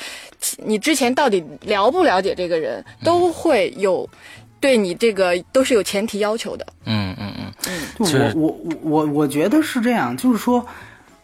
[0.63, 4.09] 你之前到底了不了解这个人，都会有
[4.61, 6.65] 对你这个都是有前提要求的。
[6.85, 7.33] 嗯嗯
[7.67, 10.65] 嗯，就我我我我我觉得是这样，就是说，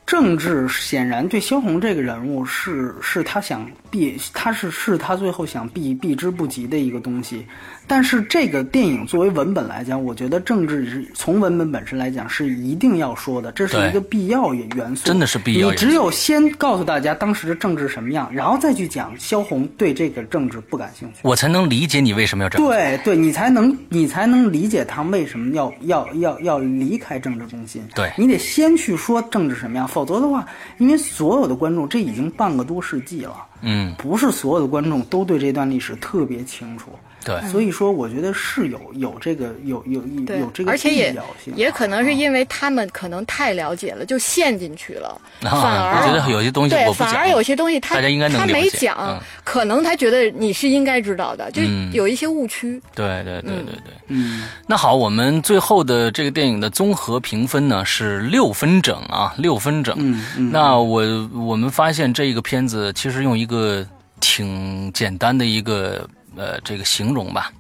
[0.05, 7.47] 政治显然对萧红这个人物是是他想避，他是是他最后想避避之不及的一个东西。
[7.91, 15.70] 但是这个电影作为文本来讲，我觉得政治是从文本本身来讲是一定要说的，这是一个必要元素，真的是必要。
[15.70, 22.66] 你只有先告诉大家当时的政治什么样，然后再去讲萧红对这个政治不感兴趣，我才能理解你为什么要这样。
[22.66, 27.83] 对对，你才能你才能理解他为什么要要要要离开政治中心。
[27.93, 30.47] 对你得先去说政治什么样，否则的话，
[30.78, 36.86] 因为所有的观众这已经半个多世纪了，嗯，不是所有的观众都对这段历史特别清楚。
[37.23, 40.01] 对，所以说我觉得是有有这个有有
[40.39, 51.61] 有这个而且也性，也可能是因为他们可能太了解了，就陷进去了，反而我觉得有些东西对，反而有些东西他大家应该他没讲，可能他觉得你是应该知道的，就
[51.91, 52.81] 有一些误区。
[52.95, 54.43] 对对对对对，嗯。
[54.65, 59.95] 那好，我们最后的这个电影的综合评分呢是六分整啊，六分整。
[59.99, 60.51] 嗯嗯。
[60.51, 61.03] 那我
[61.35, 63.85] 我们发现这个片子其实用一个
[64.19, 66.09] 挺简单的一个。
[66.37, 67.51] 呃，这个形容吧，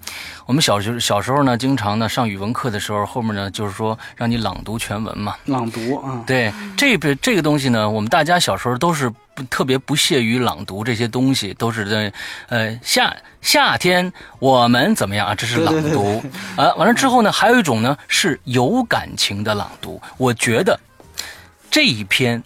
[0.45, 5.35] 我们小学小时候呢，经常呢上语文课的时候，后面呢就是说让你朗读全文嘛。
[5.45, 12.13] 朗读啊，对，这个这个东西呢，我们大家小时候都是不特别不屑于朗读这些东西，都是在
[12.47, 15.35] 呃夏夏天我们怎么样啊？
[15.35, 16.23] 这是朗读
[16.55, 16.73] 啊。
[16.75, 20.01] 完了之后呢，还有一种呢是有感情的朗读。
[20.17, 20.79] 我觉得
[21.69, 22.41] 这一篇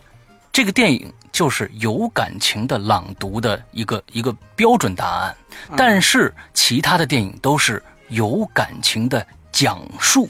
[0.51, 1.13] 这个电影。
[1.35, 5.35] 就是有感情的朗读的一个一个标准答案，
[5.75, 10.29] 但是其他的电影都是有感情的讲述。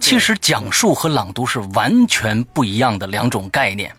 [0.00, 3.94] 其实讲述和朗读是完全不一样的两种概念。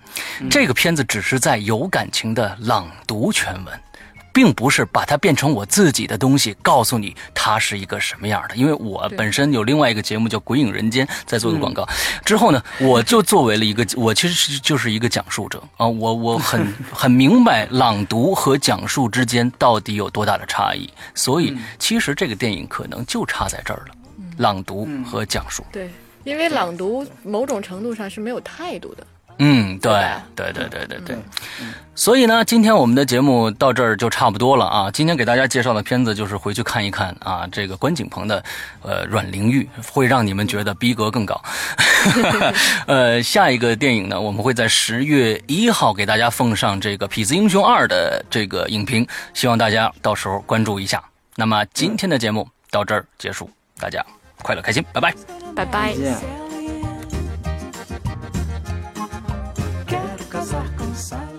[0.50, 3.80] 这个片子只是在有感情的朗读全文。
[4.34, 8.56] 并不是把它变成我自己的东西，告诉你它是一个什么样的。
[8.56, 11.88] 因为我本身有另外一个节目叫《鬼影人间》，在做一个广告。
[12.24, 15.88] 之后呢，我就作为了一个，我其实是就是一个讲述者啊。
[15.88, 20.90] 我我很很明白朗读和讲述之间到底有多大的差异。
[21.14, 23.96] 所以，其实这个电影可能就差在这儿了，
[24.38, 25.64] 朗读和讲述。
[25.72, 25.90] 对，
[26.24, 29.06] 因为朗读某种程度上是没有态度的。
[29.44, 29.92] 嗯，对，
[30.36, 31.18] 对，对，对，对，对。
[31.96, 34.92] 所以呢，今天我们的节目到这儿就差不多了啊。
[34.92, 38.44] 今天给大家介绍的片子就是回去看一看啊，这个关锦鹏的
[38.84, 41.42] 呃《阮玲玉》会让你们觉得逼格更高。
[42.86, 51.04] 呃，下一个电影呢，我们会在十月一号给大家奉上这个《痞子英雄二》的这个影评，希望大家到时候关注一下。
[51.36, 53.50] 那么今天的节目到这儿结束，
[53.80, 54.06] 大家
[54.44, 55.14] 快乐开心，拜拜，
[55.56, 55.94] 拜拜。
[55.96, 56.41] 再见。
[61.02, 61.31] side.